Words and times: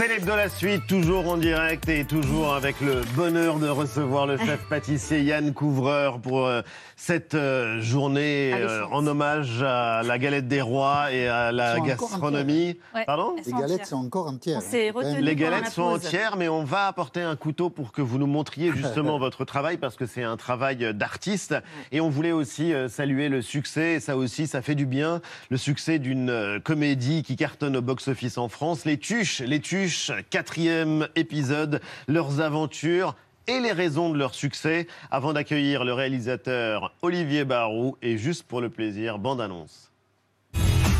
Célèbre 0.00 0.24
de 0.24 0.32
la 0.32 0.48
suite, 0.48 0.86
toujours 0.86 1.28
en 1.28 1.36
direct 1.36 1.86
et 1.90 2.06
toujours 2.06 2.54
avec 2.54 2.80
le 2.80 3.02
bonheur 3.14 3.58
de 3.58 3.68
recevoir 3.68 4.26
le 4.26 4.38
chef 4.38 4.58
pâtissier 4.66 5.20
Yann 5.20 5.52
Couvreur 5.52 6.20
pour 6.20 6.46
euh, 6.46 6.62
cette 7.00 7.34
euh, 7.34 7.80
journée 7.80 8.52
euh, 8.52 8.84
en 8.90 9.06
hommage 9.06 9.62
à 9.62 10.02
la 10.02 10.18
galette 10.18 10.48
des 10.48 10.60
rois 10.60 11.10
et 11.10 11.28
à 11.28 11.50
la 11.50 11.80
gastronomie. 11.80 12.78
Ouais. 12.94 13.06
Pardon 13.06 13.34
Les 13.36 13.52
galettes 13.52 13.70
entières. 13.70 13.86
sont 13.86 13.96
encore 13.96 14.26
entières. 14.26 14.60
On. 14.94 15.18
Les 15.18 15.34
galettes 15.34 15.68
sont 15.68 15.82
entières, 15.82 16.36
mais 16.36 16.48
on 16.50 16.62
va 16.62 16.88
apporter 16.88 17.22
un 17.22 17.36
couteau 17.36 17.70
pour 17.70 17.92
que 17.92 18.02
vous 18.02 18.18
nous 18.18 18.26
montriez 18.26 18.70
justement 18.76 19.18
votre 19.18 19.46
travail 19.46 19.78
parce 19.78 19.96
que 19.96 20.04
c'est 20.04 20.22
un 20.22 20.36
travail 20.36 20.92
d'artiste. 20.92 21.56
Et 21.90 22.02
on 22.02 22.10
voulait 22.10 22.32
aussi 22.32 22.74
euh, 22.74 22.86
saluer 22.88 23.30
le 23.30 23.40
succès, 23.40 23.94
et 23.94 24.00
ça 24.00 24.18
aussi, 24.18 24.46
ça 24.46 24.60
fait 24.60 24.74
du 24.74 24.84
bien, 24.84 25.22
le 25.48 25.56
succès 25.56 25.98
d'une 25.98 26.60
comédie 26.62 27.22
qui 27.22 27.34
cartonne 27.34 27.78
au 27.78 27.82
box-office 27.82 28.36
en 28.36 28.50
France. 28.50 28.84
Les 28.84 28.98
Tuches, 28.98 29.40
les 29.40 29.60
Tuches, 29.60 30.12
quatrième 30.28 31.08
épisode, 31.16 31.80
leurs 32.08 32.42
aventures 32.42 33.14
et 33.46 33.60
les 33.60 33.72
raisons 33.72 34.10
de 34.10 34.18
leur 34.18 34.34
succès. 34.34 34.86
Avant 35.10 35.32
d'accueillir 35.32 35.84
le 35.84 35.92
réalisateur 35.92 36.92
Olivier 37.02 37.44
Barou 37.44 37.96
et 38.02 38.18
juste 38.18 38.44
pour 38.44 38.60
le 38.60 38.70
plaisir, 38.70 39.18
bande-annonce. 39.18 39.90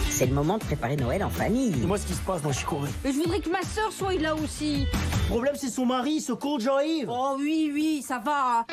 C'est 0.09 0.27
le 0.27 0.35
moment 0.35 0.59
de 0.59 0.65
préparer 0.65 0.97
Noël 0.97 1.25
en 1.25 1.31
famille. 1.31 1.75
Moi, 1.87 1.97
ce 1.97 2.07
qui 2.07 2.13
se 2.13 2.21
passe, 2.21 2.43
moi, 2.43 2.53
je 2.53 2.59
suis 2.59 2.67
correct. 2.67 2.93
Mais 3.03 3.11
je 3.11 3.17
voudrais 3.17 3.41
que 3.41 3.49
ma 3.49 3.63
sœur 3.63 3.91
soit 3.91 4.21
là 4.21 4.35
aussi. 4.35 4.87
Le 4.93 5.29
problème, 5.29 5.55
c'est 5.57 5.71
son 5.71 5.87
mari, 5.87 6.21
ce 6.21 6.33
con 6.33 6.59
Jean-Yves. 6.59 7.09
Oh 7.09 7.37
oui, 7.39 7.71
oui, 7.73 8.05
ça 8.07 8.19
va. 8.19 8.67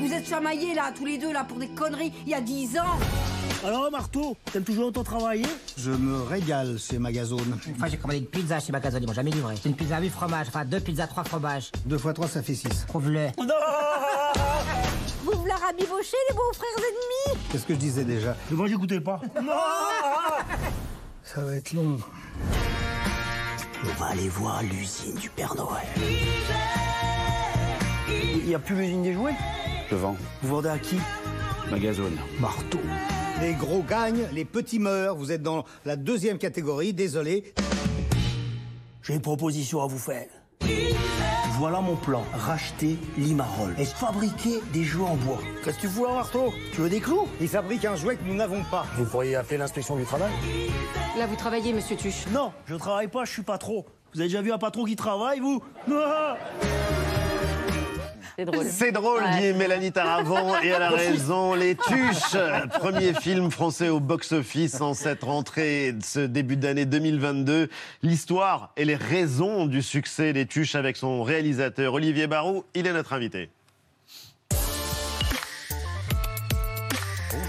Vous 0.00 0.12
êtes 0.12 0.28
chamaillés 0.28 0.74
là, 0.74 0.90
tous 0.96 1.04
les 1.04 1.18
deux 1.18 1.32
là, 1.32 1.44
pour 1.44 1.58
des 1.58 1.68
conneries, 1.68 2.12
il 2.26 2.30
y 2.30 2.34
a 2.34 2.40
10 2.40 2.78
ans. 2.78 2.98
Alors, 3.64 3.90
Marteau, 3.90 4.36
t'aimes 4.52 4.62
toujours 4.62 4.86
autant 4.86 5.02
travailler? 5.02 5.46
Je 5.76 5.90
me 5.90 6.22
régale 6.22 6.78
chez 6.78 6.98
Magazone. 6.98 7.58
Une 7.66 7.74
fois, 7.74 7.88
j'ai 7.88 7.96
commandé 7.96 8.20
une 8.20 8.26
pizza 8.26 8.60
chez 8.60 8.70
Macazone, 8.70 9.02
ils 9.02 9.06
m'ont 9.06 9.12
jamais 9.12 9.30
livré. 9.32 9.54
C'est 9.60 9.68
une 9.68 9.74
pizza 9.74 9.96
à 9.96 10.00
8 10.00 10.10
fromages, 10.10 10.46
enfin 10.48 10.64
deux 10.64 10.78
pizzas, 10.80 11.08
trois 11.08 11.24
fromages. 11.24 11.70
Deux 11.84 11.98
fois 11.98 12.12
trois, 12.12 12.28
ça 12.28 12.42
fait 12.42 12.54
six. 12.54 12.84
Prouve-le. 12.86 13.28
Vous 15.24 15.32
vous 15.32 15.46
la 15.46 15.56
rabibochez, 15.56 16.16
les 16.30 16.34
beaux 16.34 16.52
frères 16.54 16.68
ennemis? 16.78 17.38
Qu'est-ce 17.50 17.66
que 17.66 17.74
je 17.74 17.78
disais 17.78 18.04
déjà 18.04 18.36
Mais 18.50 18.56
moi, 18.56 18.68
j'écoutais 18.68 19.00
pas. 19.00 19.20
Ça 21.24 21.40
va 21.42 21.54
être 21.56 21.72
long. 21.72 21.98
On 23.84 24.00
va 24.00 24.06
aller 24.06 24.28
voir 24.28 24.62
l'usine 24.62 25.16
du 25.16 25.28
Père 25.30 25.54
Noël. 25.56 25.86
Il 28.08 28.44
n'y 28.46 28.54
a 28.54 28.58
plus 28.58 28.76
l'usine 28.76 29.02
des 29.02 29.12
jouets? 29.12 29.34
Je 29.90 29.96
vends. 29.96 30.16
Vous 30.42 30.48
vendez 30.48 30.68
à 30.68 30.78
qui? 30.78 30.96
Magazone. 31.70 32.16
Marteau. 32.40 32.78
Les 33.40 33.54
gros 33.54 33.82
gagnent, 33.82 34.26
les 34.32 34.44
petits 34.44 34.78
meurent. 34.78 35.14
Vous 35.16 35.30
êtes 35.30 35.42
dans 35.42 35.64
la 35.84 35.96
deuxième 35.96 36.38
catégorie, 36.38 36.92
désolé. 36.92 37.52
J'ai 39.02 39.14
une 39.14 39.20
proposition 39.20 39.80
à 39.80 39.86
vous 39.86 39.98
faire. 39.98 40.26
Voilà 41.58 41.80
mon 41.80 41.96
plan. 41.96 42.24
Racheter 42.34 42.96
Limarol 43.16 43.74
et 43.78 43.84
fabriquer 43.84 44.60
des 44.72 44.84
jouets 44.84 45.08
en 45.08 45.16
bois. 45.16 45.38
Qu'est-ce 45.64 45.76
que 45.76 45.82
tu 45.82 45.88
fous 45.88 46.04
là, 46.04 46.14
Marteau? 46.14 46.52
Tu 46.72 46.80
veux 46.80 46.88
des 46.88 47.00
clous? 47.00 47.26
Ils 47.40 47.48
fabriquent 47.48 47.84
un 47.84 47.96
jouet 47.96 48.16
que 48.16 48.24
nous 48.24 48.34
n'avons 48.34 48.62
pas. 48.70 48.86
Vous 48.96 49.04
pourriez 49.04 49.36
appeler 49.36 49.58
l'inspection 49.58 49.96
du 49.96 50.04
travail? 50.04 50.30
Là, 51.16 51.26
vous 51.26 51.36
travaillez, 51.36 51.72
monsieur 51.72 51.96
Tuche. 51.96 52.26
Non, 52.32 52.52
je 52.66 52.74
travaille 52.74 53.08
pas, 53.08 53.24
je 53.24 53.32
suis 53.32 53.42
patron. 53.42 53.84
Vous 54.14 54.20
avez 54.20 54.28
déjà 54.28 54.42
vu 54.42 54.52
un 54.52 54.58
patron 54.58 54.84
qui 54.84 54.96
travaille, 54.96 55.40
vous? 55.40 55.62
Ah 55.92 56.36
C'est 58.38 58.44
drôle. 58.44 58.66
C'est 58.70 58.92
drôle, 58.92 59.22
Ouais. 59.24 59.52
dit 59.52 59.58
Mélanie 59.58 59.90
Taravant, 59.90 60.54
et 60.62 60.68
elle 60.68 60.82
a 60.82 60.90
raison. 60.96 61.54
Les 61.54 61.74
Tuches, 61.74 62.36
premier 62.78 63.12
film 63.12 63.50
français 63.50 63.88
au 63.88 63.98
box-office 63.98 64.80
en 64.80 64.94
cette 64.94 65.24
rentrée 65.24 65.90
de 65.90 66.04
ce 66.04 66.20
début 66.20 66.56
d'année 66.56 66.84
2022. 66.84 67.68
L'histoire 68.04 68.70
et 68.76 68.84
les 68.84 68.94
raisons 68.94 69.66
du 69.66 69.82
succès 69.82 70.32
des 70.32 70.46
Tuches 70.46 70.76
avec 70.76 70.96
son 70.96 71.24
réalisateur 71.24 71.94
Olivier 71.94 72.28
Barou, 72.28 72.64
il 72.74 72.86
est 72.86 72.92
notre 72.92 73.12
invité. 73.12 73.50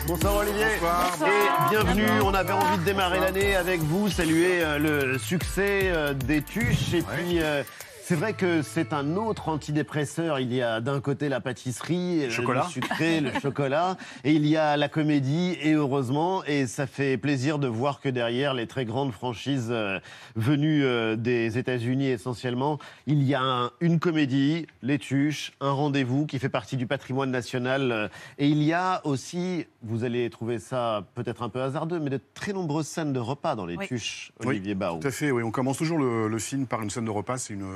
Bonsoir 0.08 0.38
Olivier. 0.38 0.66
Et 0.66 1.70
bienvenue. 1.70 2.10
On 2.24 2.34
avait 2.34 2.54
envie 2.54 2.80
de 2.80 2.84
démarrer 2.84 3.20
l'année 3.20 3.56
avec 3.56 3.80
vous, 3.82 4.10
saluer 4.10 4.64
euh, 4.64 4.80
le 5.12 5.20
succès 5.20 5.82
euh, 5.84 6.16
des 6.16 6.42
Tuches. 6.42 6.96
Et 6.96 7.04
puis, 7.04 7.40
euh, 7.44 7.62
c'est 8.10 8.16
vrai 8.16 8.34
que 8.34 8.64
c'est 8.64 8.92
un 8.92 9.18
autre 9.18 9.50
antidépresseur. 9.50 10.40
Il 10.40 10.52
y 10.52 10.64
a 10.64 10.82
d'un 10.82 11.00
côté 11.00 11.30
la 11.30 11.42
pâtisserie, 11.42 12.32
Chocolat. 12.32 12.64
le 12.66 12.72
sucré, 12.72 13.22
le 13.22 13.32
chocolat, 13.40 13.98
et 14.24 14.32
il 14.32 14.48
y 14.48 14.58
a 14.58 14.78
la 14.78 14.90
comédie. 14.90 15.56
Et 15.62 15.74
heureusement, 15.74 16.44
et 16.46 16.66
ça 16.66 16.88
fait 16.88 17.18
plaisir 17.18 17.60
de 17.60 17.68
voir 17.68 18.02
que 18.02 18.10
derrière 18.10 18.56
les 18.56 18.66
très 18.66 18.84
grandes 18.84 19.12
franchises 19.12 19.68
euh, 19.70 20.00
venues 20.36 20.84
euh, 20.84 21.16
des 21.18 21.60
États-Unis 21.60 22.08
essentiellement, 22.08 22.80
il 23.06 23.22
y 23.22 23.36
a 23.36 23.42
un- 23.44 23.70
une 23.80 24.00
comédie, 24.00 24.66
Les 24.82 24.98
Tuches, 24.98 25.52
un 25.62 25.70
rendez-vous 25.72 26.26
qui 26.26 26.40
fait 26.40 26.50
partie 26.50 26.78
du 26.78 26.88
patrimoine 26.88 27.30
national. 27.30 28.10
Et 28.40 28.48
il 28.48 28.64
y 28.64 28.74
a 28.74 29.02
aussi, 29.06 29.68
vous 29.84 30.04
allez 30.04 30.32
trouver 30.32 30.58
ça 30.58 31.06
peut-être 31.14 31.44
un 31.44 31.50
peu 31.50 31.62
hasardeux, 31.62 32.00
mais 32.00 32.10
de 32.10 32.20
très 32.34 32.54
nombreuses 32.54 32.88
scènes 32.88 33.14
de 33.14 33.20
repas 33.20 33.54
dans 33.56 33.68
Les 33.68 33.78
Oui. 33.78 33.86
Tuches, 33.88 34.32
Oui, 34.40 34.48
Olivier 34.48 34.74
Barou. 34.74 35.00
Tout 35.00 35.08
à 35.10 35.12
fait, 35.12 35.30
oui. 35.30 35.44
On 35.44 35.52
commence 35.52 35.78
toujours 35.78 36.00
le, 36.00 36.28
le 36.28 36.40
film 36.40 36.66
par 36.66 36.82
une 36.82 36.90
scène 36.90 37.06
de 37.06 37.12
repas. 37.12 37.38
C'est 37.38 37.54
une, 37.54 37.68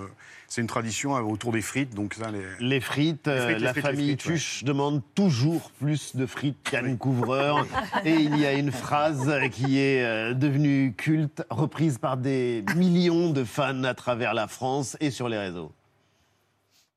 c'est 0.54 0.62
une 0.62 0.68
tradition 0.68 1.16
euh, 1.16 1.22
autour 1.22 1.52
des 1.52 1.62
frites. 1.62 1.96
Donc, 1.96 2.14
ça, 2.14 2.30
les... 2.30 2.44
Les 2.60 2.80
frites, 2.80 3.28
euh, 3.28 3.46
frites, 3.46 3.58
les 3.58 3.64
la 3.64 3.72
frites, 3.72 3.86
famille 3.86 4.08
frites, 4.10 4.26
ouais. 4.28 4.34
Tuche 4.34 4.64
demande 4.64 5.02
toujours 5.16 5.72
plus 5.80 6.16
de 6.16 6.28
frites 6.28 6.58
qu'Anne 6.70 6.98
Couvreur. 6.98 7.66
Et 8.06 8.14
il 8.14 8.38
y 8.38 8.46
a 8.46 8.54
une 8.54 8.72
phrase 8.72 9.32
qui 9.52 9.80
est 9.80 10.04
euh, 10.04 10.34
devenue 10.36 10.94
culte, 10.96 11.44
reprise 11.50 11.98
par 11.98 12.18
des 12.18 12.64
millions 12.76 13.32
de 13.32 13.44
fans 13.44 13.84
à 13.84 13.96
travers 13.96 14.36
la 14.36 14.48
France 14.48 14.96
et 15.00 15.10
sur 15.10 15.28
les 15.28 15.38
réseaux. 15.38 15.72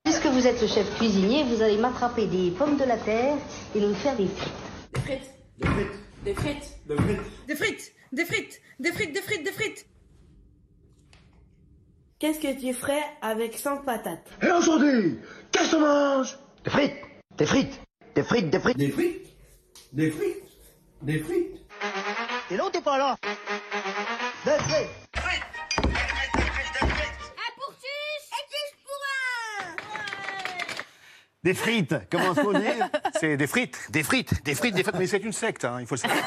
Puisque 0.04 0.26
vous 0.26 0.46
êtes 0.46 0.60
le 0.60 0.68
chef 0.68 0.94
cuisinier, 0.98 1.44
vous 1.44 1.62
allez 1.62 1.78
m'attraper 1.78 2.26
des 2.26 2.50
pommes 2.50 2.76
de 2.76 2.84
la 2.84 2.98
terre 2.98 3.36
et 3.74 3.80
nous 3.80 3.94
faire 3.94 4.16
des 4.16 4.28
frites. 4.28 4.52
Des 4.92 5.00
frites, 5.00 5.32
des 5.56 6.34
frites, 6.34 6.80
des 7.46 7.54
frites, 7.54 7.92
des 8.12 8.92
frites, 8.92 9.12
des 9.14 9.22
frites, 9.22 9.44
des 9.44 9.52
frites. 9.52 9.86
Qu'est-ce 12.18 12.40
que 12.40 12.58
tu 12.58 12.72
ferais 12.72 13.02
avec 13.20 13.58
100 13.58 13.84
patates 13.84 14.26
Et 14.42 14.50
aujourd'hui, 14.50 15.18
qu'est-ce 15.52 15.72
qu'on 15.72 15.80
mange 15.80 16.38
Des 16.64 16.70
frites. 16.70 16.96
Des 17.36 17.44
frites. 17.44 17.80
Des 18.14 18.22
frites, 18.22 18.48
des 18.48 18.58
frites. 18.58 18.78
Des 18.78 18.90
frites. 18.90 19.36
Des 19.92 20.10
frites. 20.10 20.44
Des 21.02 21.18
frites. 21.18 21.60
T'es 22.48 22.56
là 22.56 22.64
ou 22.64 22.70
t'es 22.70 22.80
pas 22.80 22.96
là. 22.96 23.16
Des 23.22 24.50
frites. 24.50 24.88
Un 25.76 27.52
pour 27.58 27.74
Tuche 27.74 28.30
et 28.32 28.44
Tuche 28.48 28.76
pour 28.86 29.00
un. 29.60 29.76
Des 31.44 31.52
frites, 31.54 31.94
comment 32.10 32.34
qu'on 32.34 32.58
dit? 32.58 32.64
C'est 33.20 33.36
des 33.36 33.46
frites, 33.46 33.78
des 33.90 34.02
frites, 34.02 34.44
des 34.44 34.54
frites, 34.54 34.74
des 34.74 34.82
frites. 34.82 34.96
Mais 34.98 35.06
c'est 35.06 35.22
une 35.22 35.32
secte, 35.32 35.64
hein, 35.64 35.78
il 35.80 35.86
faut 35.86 35.94
le 35.94 36.00
savoir. 36.00 36.20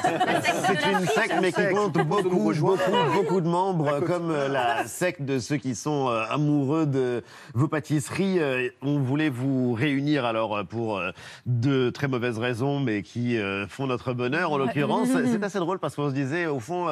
C'est 0.68 0.92
une 0.92 1.08
secte, 1.08 1.36
mais 1.42 1.52
qui 1.52 1.68
compte 1.74 1.94
beaucoup, 1.94 2.54
beaucoup, 2.54 2.78
beaucoup 3.14 3.42
de 3.42 3.48
membres, 3.48 4.00
comme 4.02 4.32
euh, 4.32 4.48
la 4.48 4.86
secte 4.86 5.22
de 5.22 5.40
ceux 5.40 5.58
qui 5.58 5.76
sont 5.76 6.10
euh, 6.10 6.24
amoureux 6.30 6.86
de 6.86 7.24
vos 7.54 7.68
pâtisseries. 7.68 8.40
Euh, 8.40 8.70
On 8.82 9.00
voulait 9.00 9.30
vous 9.30 9.74
réunir 9.74 10.26
alors 10.26 10.64
pour 10.66 11.02
de 11.46 11.90
très 11.90 12.08
mauvaises 12.08 12.38
raisons, 12.38 12.80
mais 12.80 13.02
qui 13.02 13.38
font 13.70 13.88
notre 13.88 14.14
bonheur 14.14 14.52
en 14.52 14.58
l'occurrence. 14.58 15.10
C'est 15.26 15.44
assez 15.44 15.60
drôle 15.60 15.80
parce 15.80 15.96
qu'on 15.96 16.10
se 16.10 16.14
disait, 16.14 16.46
au 16.46 16.60
fond, 16.60 16.88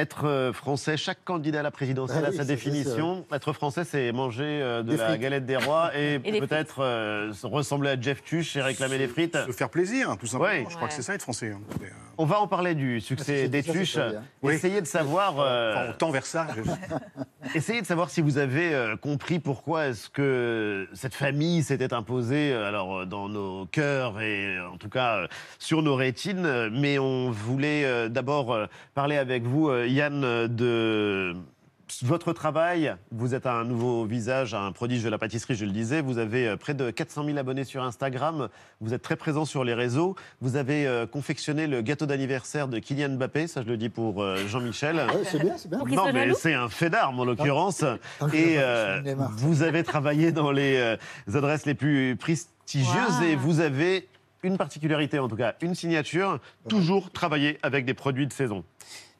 être 0.00 0.26
euh, 0.26 0.52
français, 0.52 0.96
chaque 0.96 1.24
candidat 1.24 1.60
à 1.60 1.62
la 1.62 1.70
présidentielle 1.70 2.22
Ah 2.24 2.28
a 2.28 2.30
oui, 2.30 2.36
sa 2.36 2.44
définition. 2.44 3.24
Être 3.32 3.52
français, 3.52 3.84
c'est 3.84 4.12
manger 4.12 4.44
euh, 4.44 4.82
de 4.82 4.90
Des 4.92 4.96
la 4.96 5.08
frites. 5.08 5.20
galette 5.20 5.46
des 5.46 5.56
rois 5.56 5.90
et, 5.96 6.18
peut-être 6.40 6.80
euh, 6.80 7.32
ressembler 7.44 7.90
à 7.90 8.00
Jeff 8.00 8.22
Tuche 8.22 8.56
et 8.56 8.62
réclamer 8.62 8.98
des 8.98 9.08
frites. 9.08 9.36
Se 9.46 9.52
faire 9.52 9.70
plaisir, 9.70 10.16
tout 10.18 10.26
simplement. 10.26 10.50
Ouais. 10.52 10.66
Je 10.68 10.76
crois 10.76 10.88
que 10.88 10.94
c'est 10.94 11.02
ça 11.02 11.14
être 11.14 11.22
français. 11.22 11.52
hein. 11.54 11.60
On 12.18 12.26
va 12.26 12.40
en 12.40 12.46
parler 12.46 12.74
du 12.74 13.00
succès 13.00 13.42
Ça, 13.44 13.48
des 13.48 13.62
Tuches. 13.62 13.98
Oui. 14.42 14.54
Essayez 14.54 14.80
de 14.82 14.86
savoir. 14.86 15.36
euh, 15.40 15.72
Enfin, 15.74 15.86
on 15.90 15.92
tend 15.96 16.10
vers 16.10 16.26
ça. 16.26 16.46
je- 16.56 16.62
Essayez 17.54 17.80
de 17.80 17.86
savoir 17.86 18.10
si 18.10 18.20
vous 18.20 18.36
avez 18.38 18.74
euh, 18.74 18.96
compris 18.96 19.38
pourquoi 19.38 19.86
est-ce 19.86 20.10
que 20.10 20.86
cette 20.92 21.14
famille 21.14 21.62
s'était 21.62 21.94
imposée 21.94 22.52
alors 22.52 23.06
dans 23.06 23.28
nos 23.30 23.64
cœurs 23.66 24.20
et 24.20 24.60
en 24.60 24.76
tout 24.76 24.90
cas 24.90 25.16
euh, 25.20 25.26
sur 25.58 25.82
nos 25.82 25.94
rétines. 25.96 26.68
Mais 26.70 26.98
on 26.98 27.30
voulait 27.30 27.84
euh, 27.86 28.08
d'abord 28.10 28.52
euh, 28.52 28.66
parler 28.94 29.16
avec 29.16 29.44
vous, 29.44 29.68
euh, 29.70 29.86
Yann, 29.90 30.22
euh, 30.24 30.48
de 30.48 31.34
votre 32.02 32.32
travail. 32.32 32.94
Vous 33.10 33.34
êtes 33.34 33.46
un 33.46 33.64
nouveau 33.64 34.04
visage, 34.04 34.54
un 34.54 34.70
prodige 34.72 35.02
de 35.02 35.08
la 35.08 35.18
pâtisserie, 35.18 35.54
je 35.54 35.64
le 35.64 35.72
disais. 35.72 36.00
Vous 36.00 36.18
avez 36.18 36.46
euh, 36.48 36.56
près 36.56 36.74
de 36.74 36.90
400 36.90 37.24
000 37.24 37.38
abonnés 37.38 37.64
sur 37.64 37.82
Instagram. 37.82 38.48
Vous 38.80 38.94
êtes 38.94 39.02
très 39.02 39.16
présent 39.16 39.44
sur 39.44 39.64
les 39.64 39.74
réseaux. 39.74 40.14
Vous 40.40 40.56
avez 40.56 40.86
euh, 40.86 41.06
confectionné 41.06 41.66
le 41.66 41.82
gâteau 41.82 42.06
d'anniversaire 42.06 42.68
de 42.68 42.78
Kylian 42.78 43.16
Mbappé. 43.16 43.46
Ça, 43.48 43.62
je 43.62 43.66
le 43.66 43.76
dis 43.76 43.88
pour 43.88 44.22
euh, 44.22 44.46
Jean-Michel. 44.46 44.96
Ouais, 44.96 45.24
c'est 45.24 45.40
bien, 45.40 45.56
c'est 45.56 45.68
bien. 45.68 45.78
Non, 45.78 46.12
mais 46.12 46.32
c'est 46.34 46.54
un 46.54 46.68
fait 46.68 46.90
d'armes 46.90 47.18
en 47.20 47.24
l'occurrence. 47.24 47.82
Et 48.32 48.56
euh, 48.58 49.02
vous 49.36 49.62
avez 49.62 49.82
travaillé 49.82 50.30
dans 50.32 50.52
les 50.52 50.76
euh, 50.76 50.96
adresses 51.34 51.66
les 51.66 51.74
plus 51.74 52.16
prestigieuses 52.16 52.54
Wow. 52.70 53.24
et 53.24 53.34
vous 53.34 53.58
avez 53.58 54.06
une 54.44 54.56
particularité, 54.56 55.18
en 55.18 55.26
tout 55.28 55.34
cas 55.34 55.54
une 55.60 55.74
signature, 55.74 56.38
toujours 56.68 57.10
travailler 57.10 57.58
avec 57.64 57.84
des 57.84 57.94
produits 57.94 58.28
de 58.28 58.32
saison. 58.32 58.62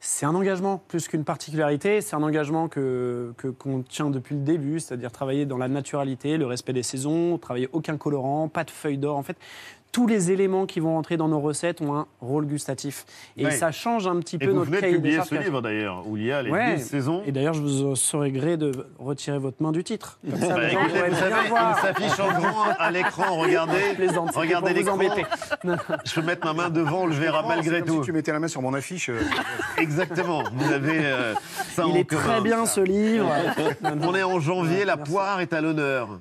C'est 0.03 0.25
un 0.25 0.33
engagement 0.33 0.79
plus 0.87 1.07
qu'une 1.07 1.23
particularité. 1.23 2.01
C'est 2.01 2.15
un 2.15 2.23
engagement 2.23 2.67
que 2.67 3.35
qu'on 3.59 3.83
tient 3.83 4.09
depuis 4.09 4.33
le 4.33 4.41
début, 4.41 4.79
c'est-à-dire 4.79 5.11
travailler 5.11 5.45
dans 5.45 5.59
la 5.59 5.67
naturalité, 5.67 6.37
le 6.37 6.47
respect 6.47 6.73
des 6.73 6.81
saisons, 6.81 7.37
travailler 7.37 7.69
aucun 7.71 7.97
colorant, 7.97 8.49
pas 8.49 8.63
de 8.63 8.71
feuilles 8.71 8.97
d'or. 8.97 9.15
En 9.15 9.21
fait, 9.21 9.37
tous 9.91 10.07
les 10.07 10.31
éléments 10.31 10.65
qui 10.65 10.79
vont 10.79 10.97
entrer 10.97 11.17
dans 11.17 11.27
nos 11.27 11.39
recettes 11.39 11.81
ont 11.81 11.93
un 11.95 12.07
rôle 12.21 12.45
gustatif. 12.45 13.05
Et 13.37 13.45
Ouais. 13.45 13.51
ça 13.51 13.71
change 13.71 14.07
un 14.07 14.17
petit 14.19 14.37
Et 14.37 14.39
peu 14.39 14.47
vous 14.47 14.53
notre 14.53 14.67
venez 14.67 14.77
de 14.77 14.81
cahier 14.81 14.93
des 14.93 14.99
publier 14.99 15.15
charges. 15.17 15.29
ce 15.29 15.35
livre 15.35 15.61
d'ailleurs, 15.61 16.03
où 16.07 16.15
il 16.17 16.23
y 16.25 16.31
a 16.31 16.41
les 16.41 16.49
Ouais. 16.51 16.75
10 16.75 16.83
saisons. 16.83 17.23
Et 17.25 17.31
d'ailleurs, 17.31 17.53
je 17.53 17.61
vous 17.61 17.95
saurais 17.95 18.31
gré 18.31 18.55
de 18.57 18.71
retirer 18.99 19.37
votre 19.37 19.61
main 19.61 19.71
du 19.71 19.83
titre. 19.83 20.17
Comme 20.29 20.39
ça, 20.39 20.47
Bah, 20.55 20.71
écoutez, 20.71 20.87
vous 20.87 20.93
bien 20.93 21.15
savez, 21.15 21.35
il 21.49 21.81
s'affiche 21.81 22.19
en 22.19 22.39
grand 22.39 22.63
à 22.79 22.91
l'écran, 22.91 23.35
regardez. 23.37 23.93
Plaisante, 23.95 24.33
Regardez 24.35 24.73
l'écran. 24.73 24.97
Je 26.05 26.15
peux 26.15 26.21
mettre 26.21 26.45
ma 26.45 26.53
main 26.53 26.69
devant, 26.69 27.01
on 27.01 27.05
le 27.07 27.13
verra 27.13 27.43
malgré 27.47 27.79
comme 27.79 27.87
tout. 27.89 28.03
Si 28.03 28.05
tu 28.07 28.11
mettais 28.13 28.31
la 28.31 28.39
main 28.39 28.47
sur 28.47 28.61
mon 28.61 28.73
affiche. 28.73 29.09
euh, 29.09 29.19
Exactement, 29.77 30.43
vous 30.53 30.71
avez 30.71 30.99
euh, 31.05 31.33
ça 31.73 31.83
Il 31.87 31.91
en 31.91 31.95
est 31.95 32.03
commun. 32.05 32.21
très 32.21 32.41
bien 32.41 32.65
ce 32.65 32.81
livre. 32.81 33.29
On 33.83 34.15
est 34.15 34.23
en 34.23 34.39
janvier, 34.39 34.85
la 34.85 34.95
Merci. 34.95 35.11
poire 35.11 35.41
est 35.41 35.53
à 35.53 35.61
l'honneur. 35.61 36.19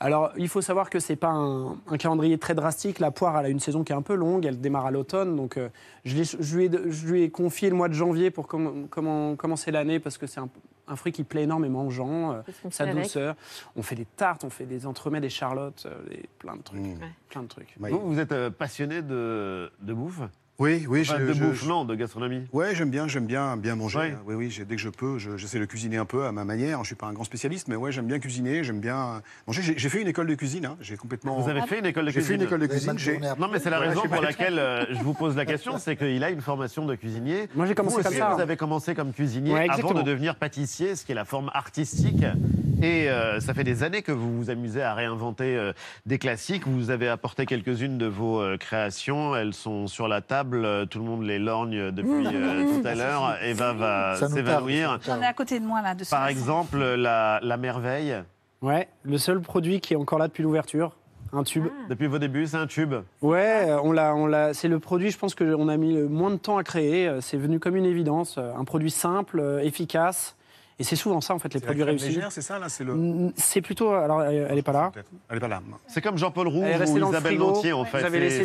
Alors, 0.00 0.30
il 0.36 0.48
faut 0.48 0.60
savoir 0.60 0.90
que 0.90 0.98
c'est 0.98 1.16
pas 1.16 1.28
un, 1.30 1.76
un 1.88 1.96
calendrier 1.98 2.38
très 2.38 2.54
drastique. 2.54 2.97
La 3.00 3.10
poire, 3.10 3.38
elle 3.38 3.46
a 3.46 3.48
une 3.48 3.60
saison 3.60 3.84
qui 3.84 3.92
est 3.92 3.96
un 3.96 4.02
peu 4.02 4.14
longue. 4.14 4.44
Elle 4.46 4.60
démarre 4.60 4.86
à 4.86 4.90
l'automne. 4.90 5.36
Donc, 5.36 5.56
euh, 5.56 5.68
je, 6.04 6.14
lui 6.14 6.64
ai, 6.66 6.70
je 6.90 7.06
lui 7.06 7.22
ai 7.22 7.30
confié 7.30 7.70
le 7.70 7.76
mois 7.76 7.88
de 7.88 7.94
janvier 7.94 8.30
pour 8.30 8.46
commencer 8.48 9.70
l'année 9.70 9.98
parce 10.00 10.18
que 10.18 10.26
c'est 10.26 10.40
un, 10.40 10.48
un 10.86 10.96
fruit 10.96 11.12
qui 11.12 11.24
plaît 11.24 11.42
énormément 11.44 11.86
aux 11.86 11.90
gens. 11.90 12.32
euh, 12.32 12.40
sa 12.70 12.84
douceur. 13.02 13.34
On 13.76 13.82
fait 13.82 13.94
des 13.96 14.04
tartes, 14.06 14.44
on 14.44 14.50
fait 14.50 14.66
des 14.66 14.86
entremets, 14.86 15.20
des 15.20 15.28
charlottes, 15.30 15.84
euh, 15.86 16.08
des- 16.08 16.28
plein 16.38 16.56
de 16.56 16.62
trucs. 16.62 16.80
Mm. 16.80 16.98
Plein 17.28 17.42
de 17.42 17.48
trucs. 17.48 17.74
Ouais. 17.80 17.90
Vous, 17.90 18.00
vous 18.00 18.18
êtes 18.18 18.32
euh, 18.32 18.50
passionné 18.50 19.02
de, 19.02 19.70
de 19.80 19.92
bouffe? 19.92 20.20
Oui, 20.60 20.86
oui, 20.88 21.02
Enfin, 21.02 21.18
je- 21.20 21.24
De 21.26 21.32
je- 21.34 21.44
bouffe, 21.44 21.62
je- 21.62 21.68
non, 21.68 21.84
de 21.84 21.94
gastronomie. 21.94 22.42
Ouais, 22.52 22.74
j'aime 22.74 22.90
bien, 22.90 23.06
j'aime 23.06 23.26
bien 23.26 23.56
bien 23.56 23.76
manger. 23.76 23.98
Ouais. 23.98 24.16
Oui, 24.26 24.34
oui, 24.34 24.50
j'ai- 24.50 24.64
dès 24.64 24.74
que 24.74 24.82
je 24.82 24.88
peux, 24.88 25.16
je- 25.16 25.36
j'essaie 25.36 25.60
de 25.60 25.64
cuisiner 25.66 25.98
un 25.98 26.04
peu 26.04 26.24
à 26.24 26.32
ma 26.32 26.44
manière. 26.44 26.80
Je 26.82 26.86
suis 26.88 26.94
pas 26.96 27.06
un 27.06 27.12
grand 27.12 27.22
spécialiste, 27.22 27.68
mais 27.68 27.76
ouais, 27.76 27.92
j'aime 27.92 28.06
bien 28.06 28.18
cuisiner, 28.18 28.64
j'aime 28.64 28.80
bien 28.80 29.22
manger. 29.46 29.62
J'ai 29.62 29.78
j'ai 29.78 29.88
fait 29.88 30.02
une 30.02 30.08
école 30.08 30.26
de 30.26 30.34
cuisine. 30.34 30.66
hein. 30.66 30.76
J'ai 30.80 30.96
complètement. 30.96 31.38
Vous 31.38 31.48
avez 31.48 31.62
fait 31.62 31.78
une 31.78 31.86
école 31.86 32.06
de 32.06 32.10
J'ai 32.10 32.14
fait 32.20 32.26
cuisine 32.26 32.40
une 32.40 32.46
école 32.48 32.60
de 32.60 32.66
cuisine. 32.66 32.96
Non, 33.38 33.46
mais 33.52 33.60
c'est 33.60 33.70
la 33.70 33.78
raison 33.78 34.02
pour 34.02 34.20
laquelle 34.20 34.58
euh, 34.58 34.84
je 34.90 35.00
vous 35.04 35.14
pose 35.14 35.36
la 35.36 35.46
question, 35.46 35.78
c'est 35.78 35.94
qu'il 35.94 36.24
a 36.24 36.30
une 36.30 36.40
formation 36.40 36.84
de 36.86 36.96
cuisinier. 36.96 37.48
Moi, 37.54 37.66
j'ai 37.66 37.76
commencé 37.76 37.98
Vous 37.98 38.02
comme 38.02 38.10
aussi, 38.12 38.18
ça. 38.18 38.34
Vous 38.34 38.40
avez 38.40 38.56
commencé 38.56 38.94
comme 38.96 39.12
cuisinier 39.12 39.52
Ouais, 39.54 39.66
avant 39.70 39.94
de 39.94 40.02
devenir 40.02 40.34
pâtissier, 40.34 40.96
ce 40.96 41.04
qui 41.04 41.12
est 41.12 41.14
la 41.14 41.24
forme 41.24 41.52
artistique. 41.54 42.24
Et 42.82 43.08
euh, 43.10 43.40
ça 43.40 43.54
fait 43.54 43.64
des 43.64 43.82
années 43.82 44.02
que 44.02 44.12
vous 44.12 44.36
vous 44.36 44.50
amusez 44.50 44.82
à 44.82 44.94
réinventer 44.94 45.56
euh, 45.56 45.72
des 46.06 46.18
classiques. 46.18 46.66
Vous 46.66 46.90
avez 46.90 47.08
apporté 47.08 47.44
quelques-unes 47.44 47.98
de 47.98 48.06
vos 48.06 48.40
euh, 48.40 48.56
créations. 48.56 49.34
Elles 49.36 49.54
sont 49.54 49.86
sur 49.88 50.06
la 50.08 50.20
table. 50.20 50.47
Euh, 50.56 50.86
Tout 50.86 50.98
le 50.98 51.04
monde 51.04 51.22
les 51.24 51.38
lorgne 51.38 51.90
depuis 51.90 52.26
euh, 52.26 52.80
tout 52.80 52.86
à 52.86 52.94
l'heure. 52.94 53.36
Eva 53.42 53.72
va 53.72 54.16
s'évanouir. 54.16 54.98
J'en 55.04 55.20
ai 55.20 55.26
à 55.26 55.32
côté 55.32 55.60
de 55.60 55.64
moi 55.64 55.82
là. 55.82 55.94
De 55.94 56.04
Par 56.04 56.20
façon. 56.20 56.26
exemple, 56.30 56.78
la, 56.78 57.40
la 57.42 57.56
merveille. 57.56 58.16
Ouais, 58.62 58.88
le 59.02 59.18
seul 59.18 59.40
produit 59.40 59.80
qui 59.80 59.94
est 59.94 59.96
encore 59.96 60.18
là 60.18 60.28
depuis 60.28 60.42
l'ouverture. 60.42 60.96
Un 61.32 61.42
tube. 61.42 61.66
Depuis 61.90 62.06
vos 62.06 62.18
débuts, 62.18 62.46
c'est 62.46 62.56
un 62.56 62.66
tube. 62.66 62.94
Ouais, 63.20 63.68
on 63.84 63.92
l'a, 63.92 64.14
on 64.14 64.26
l'a. 64.26 64.54
C'est 64.54 64.68
le 64.68 64.78
produit, 64.78 65.10
je 65.10 65.18
pense 65.18 65.34
que 65.34 65.54
on 65.54 65.68
a 65.68 65.76
mis 65.76 65.92
le 65.92 66.08
moins 66.08 66.30
de 66.30 66.36
temps 66.36 66.56
à 66.56 66.64
créer. 66.64 67.06
Euh, 67.06 67.20
C'est 67.20 67.36
venu 67.36 67.60
comme 67.60 67.76
une 67.76 67.84
évidence. 67.84 68.38
Un 68.38 68.64
produit 68.64 68.90
simple, 68.90 69.60
efficace. 69.62 70.36
Et 70.80 70.84
c'est 70.84 70.94
souvent 70.94 71.20
ça, 71.20 71.34
en 71.34 71.40
fait, 71.40 71.52
les 71.54 71.58
la 71.60 71.66
produits 71.66 71.82
crème 71.82 71.96
réussis. 71.98 72.20
c'est 72.30 72.40
ça 72.40 72.58
là, 72.60 72.68
c'est 72.68 72.84
le. 72.84 73.32
C'est 73.36 73.60
plutôt. 73.60 73.90
Alors, 73.90 74.22
elle 74.22 74.46
elle 74.48 74.58
est 74.58 74.62
pas 74.62 74.72
là. 74.72 74.92
Elle 75.28 75.38
est 75.38 75.40
pas 75.40 75.48
là. 75.48 75.60
C'est 75.88 76.00
comme 76.00 76.16
Jean-Paul 76.16 76.46
Roux 76.46 76.62
ou 76.62 76.98
Isabelle. 77.08 77.36
Lantier, 77.36 77.72
en 77.72 77.84
fait. 77.84 77.98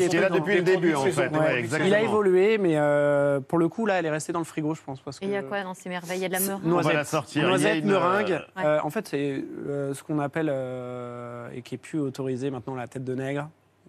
Qui 0.09 0.17
est 0.17 0.19
là 0.21 0.29
depuis 0.29 0.55
le 0.55 0.63
début, 0.63 0.95
en 0.95 1.03
fait. 1.03 1.11
produits 1.29 1.39
Ouais, 1.39 1.45
Ouais. 1.45 1.59
exactement. 1.59 1.87
Il 1.89 1.93
a 1.93 2.01
évolué, 2.01 2.57
mais 2.57 2.73
euh, 2.77 3.39
pour 3.39 3.59
le 3.59 3.67
coup, 3.69 3.85
là, 3.85 3.99
elle 3.99 4.07
est 4.07 4.09
restée 4.09 4.33
dans 4.33 4.39
le 4.39 4.45
frigo, 4.45 4.73
je 4.73 4.81
pense. 4.81 4.99
Parce 5.01 5.19
que 5.19 5.25
Et 5.25 5.27
il 5.27 5.31
y 5.31 5.37
a 5.37 5.43
quoi 5.43 5.61
dans 5.61 5.75
ces 5.75 5.89
merveilles? 5.89 6.17
Il 6.19 6.23
y 6.23 6.25
a 6.25 6.29
de 6.29 6.33
la 6.33 6.39
meringue? 6.39 6.61
On 6.65 6.67
va 6.69 6.73
Noisette. 6.73 6.93
la 6.93 7.05
sortir. 7.05 7.43
Il 7.43 7.47
Noisette, 7.49 7.83
une, 7.83 7.91
meringue. 7.91 8.31
euh, 8.31 8.63
Euh, 8.63 8.79
en 8.83 8.89
fait, 8.89 9.07
c'est 9.07 9.43
euh, 9.67 9.93
ce 9.93 10.01
qu'on 10.03 10.17
appelle, 10.19 10.49
euh, 10.51 11.49
et 11.53 11.61
qui 11.61 11.75
est 11.75 11.77
plus 11.77 11.99
autorisé 11.99 12.49
maintenant, 12.49 12.73
la 12.75 12.87
tête 12.87 13.03
de 13.03 13.13
nègre, 13.13 13.47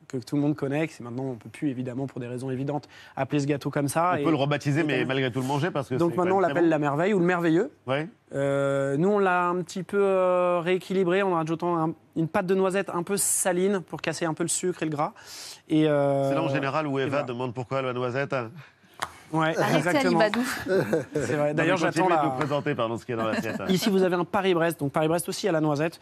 que 0.09 0.17
tout 0.19 0.37
le 0.37 0.43
monde 0.43 0.55
connaît. 0.57 0.87
que 0.87 0.93
c'est 0.93 1.03
maintenant, 1.05 1.25
on 1.25 1.35
peut 1.35 1.49
plus, 1.49 1.71
évidemment, 1.71 2.07
pour 2.07 2.21
des 2.21 2.27
raisons 2.27 2.51
évidentes, 2.51 2.89
appeler 3.17 3.41
ce 3.41 3.47
gâteau 3.47 3.71
comme 3.71 3.89
ça. 3.89 4.13
On 4.15 4.17
Et 4.17 4.23
peut 4.25 4.31
le 4.31 4.37
rebaptiser, 4.37 4.83
mais 4.85 5.01
et- 5.01 5.05
malgré 5.05 5.31
tout 5.31 5.41
le 5.41 5.47
manger 5.47 5.71
parce 5.71 5.89
que 5.89 5.95
donc 5.97 6.17
maintenant, 6.17 6.37
on 6.37 6.41
l'appelle 6.41 6.69
la 6.69 6.79
merveille 6.79 7.15
ou 7.15 7.19
le 7.19 7.25
merveilleux. 7.27 7.71
Ouais. 7.87 8.09
Euh, 8.35 8.97
nous, 8.97 9.09
on 9.11 9.19
l'a 9.19 9.47
un 9.49 9.63
petit 9.63 9.83
peu 9.83 10.01
euh, 10.03 10.61
rééquilibré 10.61 11.23
en 11.23 11.37
ajoutant 11.37 11.77
un- 11.79 11.95
une 12.17 12.29
pâte 12.29 12.47
de 12.47 12.55
noisette 12.55 12.91
un 12.91 13.03
peu 13.03 13.17
saline 13.17 13.81
pour 13.81 14.01
casser 14.03 14.25
un 14.25 14.35
peu 14.35 14.43
le 14.45 14.49
sucre 14.49 14.83
et 14.83 14.87
le 14.87 14.91
gras. 14.91 15.13
Et 15.69 15.89
euh, 15.89 16.29
C'est 16.29 16.35
là 16.35 16.43
en 16.43 16.49
général 16.49 16.87
où 16.87 16.99
Eva 16.99 17.09
voilà. 17.09 17.23
demande 17.25 17.55
pourquoi 17.55 17.83
la 17.83 17.93
noisette. 17.93 18.35
Ouais, 19.33 19.57
Arrêtez, 19.59 19.77
exactement. 19.79 20.21
C'est 21.15 21.35
vrai. 21.35 21.55
D'ailleurs, 21.55 21.77
j'attends 21.77 22.09
la. 22.09 22.23
nous 22.25 22.31
présenter 22.33 22.75
pardon, 22.77 22.97
ce 22.97 23.05
qui 23.05 23.13
est 23.13 23.17
dans 23.17 23.27
l'assiette. 23.27 23.61
Ici, 23.69 23.91
vous 23.91 24.03
avez 24.03 24.15
un 24.15 24.25
Paris-Brest. 24.25 24.79
Donc 24.79 24.93
Paris-Brest 24.93 25.29
aussi 25.29 25.49
à 25.49 25.53
la 25.53 25.61
noisette. 25.61 25.99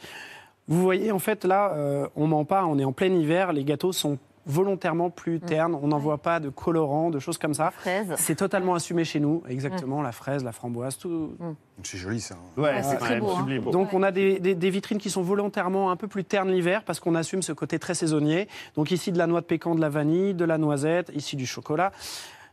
Vous 0.68 0.80
voyez, 0.82 1.12
en 1.12 1.18
fait, 1.18 1.44
là, 1.44 1.72
euh, 1.74 2.06
on 2.16 2.26
ment 2.26 2.44
pas. 2.44 2.64
On 2.66 2.78
est 2.78 2.84
en 2.84 2.92
plein 2.92 3.12
hiver. 3.12 3.52
Les 3.52 3.64
gâteaux 3.64 3.92
sont 3.92 4.18
volontairement 4.44 5.08
plus 5.10 5.38
ternes. 5.38 5.76
On 5.80 5.86
n'en 5.88 5.98
voit 5.98 6.18
pas 6.18 6.40
de 6.40 6.48
colorants, 6.48 7.10
de 7.10 7.20
choses 7.20 7.38
comme 7.38 7.54
ça. 7.54 7.70
Fraise. 7.70 8.12
C'est 8.16 8.34
totalement 8.34 8.74
assumé 8.74 9.04
chez 9.04 9.20
nous. 9.20 9.42
Exactement, 9.48 10.02
la 10.02 10.10
fraise, 10.10 10.42
la 10.42 10.50
framboise, 10.50 10.98
tout. 10.98 11.36
C'est 11.84 11.98
joli 11.98 12.20
ça. 12.20 12.34
Ouais, 12.56 12.82
c'est 12.82 12.94
quand 12.96 13.04
très 13.04 13.14
même 13.14 13.20
beau, 13.24 13.30
hein. 13.30 13.36
sublime. 13.38 13.64
Donc 13.70 13.92
on 13.92 14.02
a 14.02 14.10
des, 14.10 14.40
des- 14.40 14.56
des 14.56 14.70
vitrines 14.70 14.98
qui 14.98 15.10
sont 15.10 15.22
volontairement 15.22 15.92
un 15.92 15.96
peu 15.96 16.08
plus 16.08 16.24
ternes 16.24 16.50
l'hiver 16.50 16.82
parce 16.84 16.98
qu'on 16.98 17.14
assume 17.14 17.42
ce 17.42 17.52
côté 17.52 17.78
très 17.78 17.94
saisonnier. 17.94 18.48
Donc 18.74 18.90
ici 18.90 19.12
de 19.12 19.18
la 19.18 19.28
noix 19.28 19.42
de 19.42 19.46
pécan, 19.46 19.76
de 19.76 19.80
la 19.80 19.88
vanille, 19.88 20.34
de 20.34 20.44
la 20.44 20.58
noisette, 20.58 21.12
ici 21.14 21.36
du 21.36 21.46
chocolat, 21.46 21.92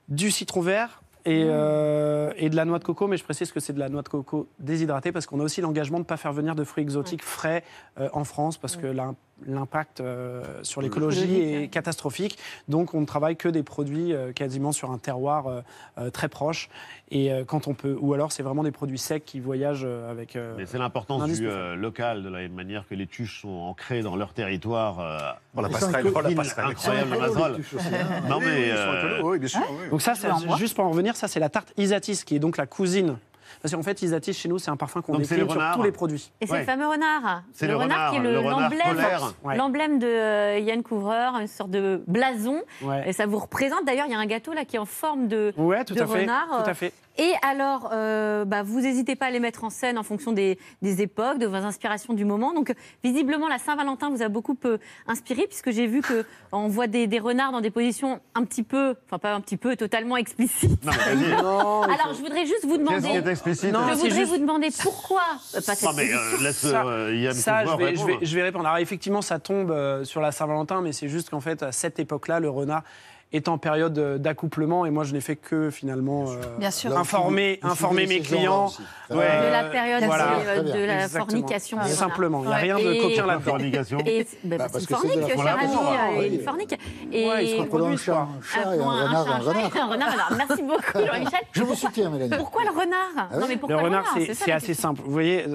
du 0.09 0.29
citron 0.29 0.61
vert. 0.61 1.01
Et, 1.25 1.43
euh, 1.45 2.31
et 2.37 2.49
de 2.49 2.55
la 2.55 2.65
noix 2.65 2.79
de 2.79 2.83
coco, 2.83 3.07
mais 3.07 3.17
je 3.17 3.23
précise 3.23 3.51
que 3.51 3.59
c'est 3.59 3.73
de 3.73 3.79
la 3.79 3.89
noix 3.89 4.01
de 4.01 4.07
coco 4.09 4.47
déshydratée 4.59 5.11
parce 5.11 5.25
qu'on 5.25 5.39
a 5.39 5.43
aussi 5.43 5.59
l'engagement 5.61 5.97
de 5.97 6.03
ne 6.03 6.07
pas 6.07 6.17
faire 6.17 6.31
venir 6.33 6.55
de 6.55 6.63
fruits 6.63 6.81
exotiques 6.83 7.23
frais 7.23 7.63
euh, 7.99 8.07
en 8.13 8.23
France 8.23 8.57
parce 8.57 8.75
que 8.77 8.87
l'im- 8.87 9.15
l'impact 9.47 10.01
euh, 10.01 10.43
sur 10.63 10.81
l'écologie 10.81 11.39
est 11.41 11.57
ouais. 11.59 11.67
catastrophique. 11.67 12.37
Donc 12.67 12.93
on 12.93 13.01
ne 13.01 13.05
travaille 13.05 13.35
que 13.35 13.49
des 13.49 13.63
produits 13.63 14.13
euh, 14.13 14.31
quasiment 14.33 14.71
sur 14.71 14.91
un 14.91 14.97
terroir 14.97 15.47
euh, 15.47 15.61
euh, 15.97 16.09
très 16.09 16.29
proche. 16.29 16.69
Et 17.11 17.31
euh, 17.31 17.43
quand 17.43 17.67
on 17.67 17.73
peut, 17.73 17.97
ou 17.99 18.13
alors 18.13 18.31
c'est 18.31 18.43
vraiment 18.43 18.63
des 18.63 18.71
produits 18.71 18.97
secs 18.99 19.23
qui 19.25 19.39
voyagent 19.39 19.83
euh, 19.83 20.11
avec. 20.11 20.35
euh, 20.35 20.53
Mais 20.57 20.65
c'est 20.65 20.77
l'importance 20.77 21.25
du 21.31 21.47
euh, 21.47 21.75
local, 21.75 22.23
de 22.23 22.29
la 22.29 22.39
même 22.39 22.53
manière 22.53 22.87
que 22.87 22.95
les 22.95 23.07
tuches 23.07 23.41
sont 23.41 23.49
ancrées 23.49 24.01
dans 24.01 24.15
leur 24.15 24.33
territoire. 24.33 24.99
euh, 24.99 25.17
Oh, 25.55 25.61
la 25.61 25.69
passerelle, 25.69 26.05
oh, 26.13 26.21
la 26.21 26.31
passerelle. 26.31 26.65
incroyable, 26.67 27.15
la 27.19 27.45
hein. 27.45 28.21
Non 28.29 28.39
mais 28.39 28.45
oui, 28.45 28.69
euh, 28.71 29.37
bien 29.39 29.47
sûr. 29.47 29.61
oui. 29.71 29.89
Donc 29.89 30.01
ça, 30.01 30.13
c'est 30.15 30.29
juste 30.57 30.75
pour 30.75 30.85
en 30.85 30.91
revenir, 30.91 31.15
ça 31.15 31.27
c'est 31.27 31.39
la 31.39 31.49
tarte 31.49 31.73
Isatis, 31.77 32.23
qui 32.23 32.35
est 32.35 32.39
donc 32.39 32.57
la 32.57 32.65
cousine. 32.67 33.17
Parce 33.61 33.73
qu'en 33.73 33.83
fait, 33.83 34.01
Isatis 34.01 34.33
chez 34.33 34.49
nous, 34.49 34.59
c'est 34.59 34.71
un 34.71 34.77
parfum 34.77 35.01
qu'on 35.01 35.17
décline 35.17 35.39
sur 35.39 35.49
renard. 35.49 35.75
tous 35.75 35.83
les 35.83 35.91
produits. 35.91 36.31
Et 36.41 36.45
c'est 36.47 36.53
Ouais. 36.53 36.59
le 36.59 36.65
fameux 36.65 36.87
renard. 36.87 37.43
C'est 37.53 37.67
le 37.67 37.75
renard, 37.75 38.11
qui 38.11 38.17
est 38.17 38.21
le 38.21 38.31
le- 38.33 38.39
renard 38.39 38.59
l'emblème. 38.61 38.97
Ouais. 39.43 39.99
de 39.99 40.05
euh, 40.07 40.59
Yann 40.59 40.83
Couvreur, 40.83 41.35
une 41.39 41.47
sorte 41.47 41.71
de 41.71 42.01
blason. 42.07 42.61
Ouais. 42.81 43.09
Et 43.09 43.13
ça 43.13 43.25
vous 43.25 43.39
représente. 43.39 43.85
D'ailleurs, 43.85 44.05
il 44.07 44.11
y 44.11 44.15
a 44.15 44.19
un 44.19 44.25
gâteau 44.25 44.53
là 44.53 44.65
qui 44.65 44.75
est 44.75 44.79
en 44.79 44.85
forme 44.85 45.27
de. 45.27 45.53
Ouais, 45.57 45.83
tout 45.85 45.93
de 45.93 46.01
à 46.01 46.07
fait. 46.07 46.21
renard, 46.21 46.47
Tout 46.49 46.67
euh, 46.67 46.71
à 46.71 46.73
fait. 46.73 46.93
Et 47.17 47.33
alors, 47.41 47.89
euh, 47.91 48.45
bah, 48.45 48.63
vous 48.63 48.79
n'hésitez 48.79 49.17
pas 49.17 49.25
à 49.25 49.29
les 49.29 49.41
mettre 49.41 49.65
en 49.65 49.69
scène 49.69 49.97
en 49.97 50.03
fonction 50.03 50.31
des, 50.31 50.57
des 50.81 51.01
époques, 51.01 51.37
de 51.37 51.47
vos 51.47 51.55
inspirations 51.57 52.13
du 52.13 52.23
moment. 52.23 52.53
Donc, 52.53 52.73
visiblement, 53.03 53.49
la 53.49 53.57
Saint-Valentin 53.57 54.09
vous 54.09 54.21
a 54.21 54.29
beaucoup 54.29 54.55
euh, 54.63 54.77
inspiré, 55.05 55.45
puisque 55.47 55.71
j'ai 55.71 55.85
vu 55.85 56.01
qu'on 56.01 56.67
voit 56.69 56.87
des, 56.87 57.07
des 57.07 57.19
renards 57.19 57.51
dans 57.51 57.59
des 57.59 57.71
positions 57.71 58.21
un 58.35 58.45
petit 58.45 58.63
peu, 58.63 58.95
enfin 59.05 59.17
pas 59.19 59.33
un 59.33 59.41
petit 59.41 59.57
peu, 59.57 59.75
totalement 59.75 60.15
explicites. 60.15 60.81
non, 60.85 60.93
mais 60.93 61.15
vas-y. 61.15 61.33
Alors, 61.33 62.13
je 62.13 62.19
voudrais 62.21 62.45
juste 62.45 62.65
vous 62.65 62.77
demander. 62.77 63.21
Explicite 63.47 63.73
Non, 63.73 63.87
Je 63.89 63.93
voudrais 63.95 64.09
juste- 64.11 64.31
vous 64.31 64.37
demander 64.37 64.69
pourquoi 64.83 65.21
euh, 65.55 65.61
pas 65.61 65.75
cette 65.75 65.83
Non, 65.83 65.93
mais 65.95 66.11
euh, 66.13 66.17
laisse 66.41 66.57
Ça- 66.57 66.83
euh, 66.85 67.15
Yann 67.15 67.33
Ça, 67.33 67.65
je 67.65 67.71
vais, 67.71 67.95
je, 67.95 68.01
répondre. 68.01 68.19
vais, 68.19 68.25
je 68.25 68.35
vais 68.35 68.43
répondre. 68.43 68.65
Alors, 68.67 68.77
effectivement, 68.79 69.21
ça 69.21 69.39
tombe 69.39 69.71
euh, 69.71 70.03
sur 70.03 70.21
la 70.21 70.31
Saint-Valentin, 70.31 70.81
mais 70.81 70.91
c'est 70.91 71.07
juste 71.09 71.29
qu'en 71.29 71.39
fait, 71.41 71.63
à 71.63 71.71
cette 71.71 71.99
époque-là, 71.99 72.39
le 72.39 72.49
renard 72.49 72.83
est 73.31 73.47
en 73.47 73.59
période 73.59 73.97
euh, 73.99 74.17
d'accouplement 74.17 74.85
et 74.87 74.89
moi, 74.89 75.03
je 75.03 75.13
n'ai 75.13 75.21
fait 75.21 75.35
que 75.35 75.69
finalement 75.69 76.31
euh, 76.31 76.35
Bien 76.57 76.71
sûr. 76.71 76.89
Là 76.89 76.95
où 76.95 76.99
informer, 76.99 77.59
informer 77.61 78.07
mes 78.07 78.21
clients. 78.21 78.71
Ouais. 79.11 79.17
de 79.17 79.51
la 79.51 79.63
période 79.65 80.03
voilà. 80.03 80.39
euh, 80.47 80.61
de 80.63 80.85
la 80.85 81.03
Exactement. 81.03 81.25
fornication. 81.25 81.77
Simplement, 81.85 82.41
il 82.43 82.47
n'y 82.47 82.53
a 82.53 82.57
rien 82.57 82.77
de 82.79 83.01
coquin 83.01 83.25
La 83.25 83.33
là-dedans. 83.33 83.51
fornication. 83.51 83.97
Et 84.05 84.25
Bah, 84.43 84.57
bah, 84.57 84.67
parce 84.71 84.85
que 84.85 84.95
fornique, 84.95 85.27
cher 85.27 85.57
ami, 85.59 85.73
oui. 86.19 86.35
une 86.35 86.41
fornique. 86.43 86.71
Ouais, 87.11 87.45
Et 87.45 87.57
se 87.57 87.61
Entre 87.61 87.81
un 87.83 87.97
chat, 87.97 88.13
un 88.21 88.41
chat 88.41 88.75
et 88.75 88.79
un 88.79 88.81
un 88.81 89.03
renard, 89.07 89.27
un 89.27 89.31
un 89.31 89.39
renard. 89.39 89.71
un 89.77 89.85
renard. 89.87 90.09
Alors, 90.13 90.37
merci 90.47 90.63
beaucoup, 90.63 90.81
Jean-Michel. 90.95 91.39
Je 91.51 91.59
vous 91.61 91.67
Pourquoi- 91.67 91.89
soutiens, 91.89 92.09
Mélanie. 92.09 92.35
Pourquoi 92.37 92.63
le 92.63 92.69
renard? 92.71 93.29
Non, 93.39 93.45
mais 93.47 93.57
pourquoi 93.57 93.77
Le 93.77 93.83
renard, 93.83 94.05
c'est 94.33 94.51
assez 94.51 94.73
simple. 94.73 95.01
Vous 95.03 95.11
voyez, 95.11 95.45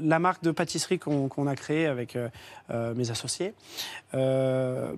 la 0.00 0.18
marque 0.18 0.42
de 0.42 0.50
pâtisserie 0.50 0.98
qu'on 0.98 1.46
a 1.46 1.54
créée 1.56 1.86
avec 1.86 2.16
mes 2.94 3.10
associés 3.10 3.54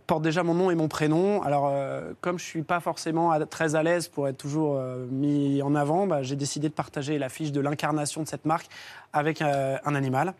porte 0.06 0.22
déjà 0.22 0.42
mon 0.42 0.54
nom 0.54 0.70
et 0.70 0.74
mon 0.74 0.88
prénom. 0.88 1.42
Alors, 1.42 1.70
euh, 1.72 2.03
comme 2.20 2.38
je 2.38 2.44
suis 2.44 2.62
pas 2.62 2.80
forcément 2.80 3.30
à- 3.30 3.44
très 3.46 3.74
à 3.74 3.82
l'aise 3.82 4.08
pour 4.08 4.28
être 4.28 4.36
toujours 4.38 4.76
euh, 4.76 5.06
mis 5.10 5.62
en 5.62 5.74
avant, 5.74 6.06
bah, 6.06 6.22
j'ai 6.22 6.36
décidé 6.36 6.68
de 6.68 6.74
partager 6.74 7.18
la 7.18 7.28
fiche 7.28 7.52
de 7.52 7.60
l'incarnation 7.60 8.22
de 8.22 8.28
cette 8.28 8.44
marque 8.44 8.66
avec 9.12 9.40
euh, 9.42 9.76
un 9.84 9.94
animal. 9.94 10.34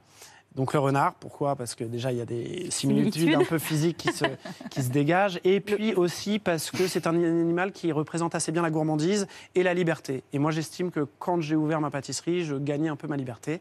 Donc 0.54 0.73
le 0.73 0.78
renard, 0.78 1.14
pourquoi? 1.14 1.56
Parce 1.56 1.75
que 1.75 1.83
déjà 1.83 2.12
il 2.12 2.18
y 2.18 2.21
a 2.21 2.25
des 2.25 2.71
similitudes, 2.71 3.14
Similitudes. 3.14 3.35
un 3.35 3.44
peu 3.44 3.59
physiques 3.59 3.97
qui 3.97 4.12
se, 4.12 4.25
qui 4.71 4.83
se 4.85 4.90
dégagent, 4.90 5.40
et 5.42 5.59
puis 5.59 5.94
aussi 5.94 6.38
parce 6.38 6.71
que 6.71 6.87
c'est 6.87 7.09
un 7.09 7.14
animal 7.16 7.73
qui 7.73 7.90
représente 7.90 8.37
assez 8.37 8.52
bien 8.52 8.62
la 8.62 8.71
gourmandise 8.71 9.26
et 9.56 9.64
la 9.64 9.75
liberté. 9.75 10.23
Et 10.33 10.38
moi 10.38 10.52
j'estime 10.52 10.92
que 10.92 11.09
quand 11.18 11.40
j'ai 11.40 11.56
ouvert 11.56 11.80
ma 11.80 11.90
pâtisserie, 11.90 12.44
je 12.44 12.54
gagnais 12.54 12.88
un 12.88 12.94
peu 12.97 13.09
ma 13.09 13.16
liberté. 13.16 13.61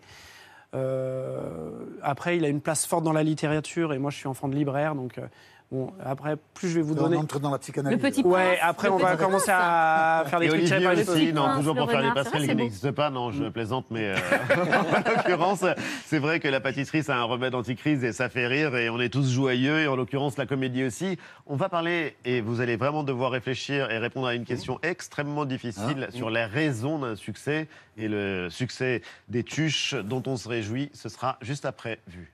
Euh, 0.76 1.72
après, 2.02 2.38
il 2.38 2.46
a 2.46 2.48
une 2.48 2.62
place 2.62 2.86
forte 2.86 3.04
dans 3.04 3.14
la 3.14 3.24
littérature, 3.24 3.94
et 3.94 4.00
moi 4.00 4.12
je 4.12 4.18
suis 4.18 4.28
enfant 4.28 4.48
de 4.48 4.56
libraire, 4.56 4.96
donc 4.96 5.18
euh, 5.18 5.28
bon, 5.74 5.92
après 6.04 6.38
plus 6.54 6.70
je 6.70 6.76
vais 6.76 6.82
vous 6.82 6.94
On 6.94 7.04
donner. 7.04 7.18
entre 7.18 7.40
dans 7.40 7.50
la 7.52 7.58
psychanalyse. 7.58 8.02
Le 8.02 8.10
petit 8.10 8.22
Ouais, 8.24 8.58
prince, 8.58 8.60
après 8.62 8.88
le 8.88 8.94
on 8.94 8.98
va 8.98 9.16
petit 9.16 9.24
commencer 9.24 9.52
à 9.52 10.24
faire 10.28 10.40
des 10.40 10.48
trucs 10.48 10.62
Olivier 10.62 10.80
très 10.86 11.10
aussi, 11.10 11.26
Le 11.28 11.32
non, 11.32 11.42
prince, 11.44 11.58
toujours 11.58 11.76
pour 11.76 11.90
faire 11.92 12.02
des 12.04 12.12
passerelles 12.12 12.42
vrai, 12.44 12.50
qui 12.50 12.56
n'existent 12.56 12.94
pas. 12.94 13.10
Non, 13.10 13.32
je 13.32 13.46
plaisante, 13.46 13.86
mais 13.90 14.14
euh, 14.14 14.16
en 14.56 15.10
l'occurrence, 15.18 15.66
c'est 16.06 16.20
vrai 16.20 16.40
que 16.40 16.48
la 16.48 16.60
pâtisserie, 16.60 17.04
c'est 17.04 17.12
un 17.12 17.24
remède 17.24 17.56
anti-crise 17.56 18.04
et 18.04 18.14
ça 18.14 18.30
fait 18.30 18.48
rire 18.48 18.76
et 18.76 18.90
on 18.90 19.00
est 19.00 19.10
tous 19.10 19.30
joyeux 19.32 19.80
et 19.80 19.88
en 19.88 19.96
l'occurrence 19.96 20.38
la 20.38 20.46
comédie 20.46 20.84
aussi. 20.84 21.18
On 21.48 21.56
va 21.56 21.70
parler 21.70 22.16
et 22.26 22.42
vous 22.42 22.62
allez 22.62 22.76
vraiment 22.76 23.04
devoir 23.04 23.32
réfléchir 23.32 23.90
et 23.92 23.98
répondre 23.98 24.28
à 24.28 24.36
une 24.36 24.46
question 24.46 24.80
extrêmement 24.84 25.46
difficile 25.46 26.08
sur 26.12 26.30
les 26.30 26.46
raisons 26.46 27.00
d'un 27.00 27.16
succès 27.16 27.68
et 27.98 28.08
le 28.08 28.50
succès 28.50 29.02
des 29.30 29.44
tuches 29.44 29.96
dont 29.96 30.24
on 30.28 30.38
se 30.38 30.48
réjouit. 30.48 30.90
Ce 30.94 31.10
sera 31.10 31.38
juste 31.42 31.66
après 31.66 32.00
vu. 32.08 32.32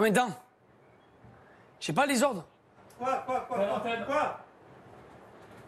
Combien 0.00 0.12
de 0.12 0.16
temps 0.16 0.34
Je 1.78 1.86
sais 1.88 1.92
pas 1.92 2.06
les 2.06 2.22
ordres. 2.22 2.46
Quoi 2.98 3.22
Quoi 3.26 3.44
Quoi 3.46 3.58
Quoi 3.58 3.96
Quoi 4.06 4.40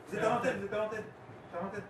Vous 0.09 0.17
êtes 0.17 0.25
à 0.25 0.29
l'antenne, 0.31 0.59
vous 0.59 0.65
êtes 0.65 0.73
à 0.73 0.79
l'antenne. 0.79 1.03
Vous 1.03 1.59
êtes 1.59 1.61
à 1.61 1.65
l'antenne. 1.65 1.83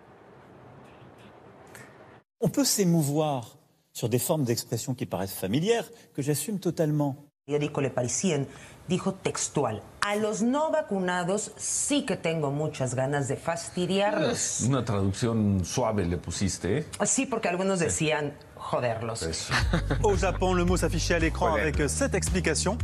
On 2.41 2.49
peut 2.49 2.65
s'émouvoir 2.65 3.59
sur 3.93 4.09
des 4.09 4.19
formes 4.19 4.43
d'expression 4.43 4.93
qui 4.93 5.07
paraissent 5.07 5.37
familières, 5.37 5.89
que 6.17 6.23
j'assume 6.23 6.59
totalement. 6.59 7.15
periódico 7.45 7.81
Le 7.81 7.91
Parisien 7.91 8.47
dijo 8.89 9.15
textual, 9.15 9.81
a 10.01 10.17
los 10.17 10.43
no 10.43 10.71
vacunados 10.73 11.53
sí 11.57 12.05
que 12.05 12.17
tengo 12.17 12.51
muchas 12.51 12.97
ganas 12.97 13.29
de 13.29 13.37
fastidiarlos. 13.37 14.63
Una 14.63 14.85
traducción 14.85 15.65
suave 15.65 16.07
le 16.07 16.17
pusiste. 16.17 16.87
Sí, 17.05 17.27
porque 17.27 17.49
algunos 17.49 17.79
decían 17.79 18.33
joderlos. 18.71 19.51
Au 20.03 20.17
Japon, 20.17 20.55
le 20.55 20.65
mot 20.65 20.77
s'affichait 20.77 21.15
à 21.15 21.19
l'écran 21.19 21.55
avec 21.55 21.81
cette 21.89 22.15
explication. 22.15 22.79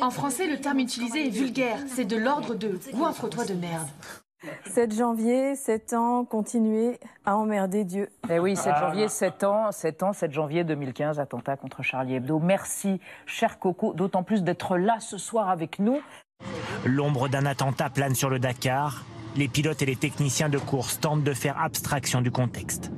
En 0.00 0.10
français, 0.10 0.46
le 0.46 0.60
terme 0.60 0.78
utilisé 0.78 1.26
est 1.26 1.30
vulgaire. 1.30 1.78
C'est 1.88 2.04
de 2.04 2.16
l'ordre 2.16 2.54
de 2.54 2.78
goinfre-toi 2.94 3.44
de 3.44 3.54
merde. 3.54 3.88
7 4.72 4.94
janvier, 4.96 5.54
7 5.54 5.92
ans, 5.92 6.24
continuer 6.24 6.98
à 7.26 7.36
emmerder 7.36 7.84
Dieu. 7.84 8.08
Eh 8.30 8.38
oui, 8.38 8.56
7 8.56 8.72
Ah. 8.74 8.80
janvier, 8.86 9.08
7 9.08 9.44
ans, 9.44 9.70
7 9.70 10.02
ans, 10.02 10.12
7 10.14 10.32
janvier 10.32 10.64
2015, 10.64 11.20
attentat 11.20 11.56
contre 11.58 11.82
Charlie 11.82 12.14
Hebdo. 12.14 12.38
Merci, 12.38 13.00
cher 13.26 13.58
Coco, 13.58 13.92
d'autant 13.92 14.22
plus 14.22 14.42
d'être 14.42 14.78
là 14.78 14.96
ce 15.00 15.18
soir 15.18 15.50
avec 15.50 15.78
nous. 15.78 16.00
L'ombre 16.86 17.28
d'un 17.28 17.44
attentat 17.44 17.90
plane 17.90 18.14
sur 18.14 18.30
le 18.30 18.38
Dakar. 18.38 19.04
Les 19.36 19.46
pilotes 19.48 19.82
et 19.82 19.86
les 19.86 19.96
techniciens 19.96 20.48
de 20.48 20.58
course 20.58 20.98
tentent 21.00 21.22
de 21.22 21.34
faire 21.34 21.60
abstraction 21.60 22.22
du 22.22 22.30
contexte. 22.30 22.90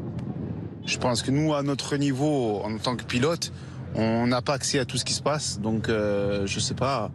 Je 0.85 0.99
pense 0.99 1.23
que 1.23 1.31
nous, 1.31 1.55
à 1.55 1.63
notre 1.63 1.97
niveau, 1.97 2.61
en 2.65 2.77
tant 2.79 2.97
que 2.97 3.05
pilote, 3.05 3.53
on 3.95 4.27
n'a 4.27 4.43
pas 4.43 4.55
accès 4.55 4.79
à 4.79 4.85
tout 4.85 4.99
ce 4.99 5.05
qui 5.05 5.13
se 5.13 5.23
passe. 5.23 5.61
Donc, 5.61 5.89
euh, 5.89 6.47
je 6.47 6.59
sais 6.61 6.75
pas. 6.75 7.11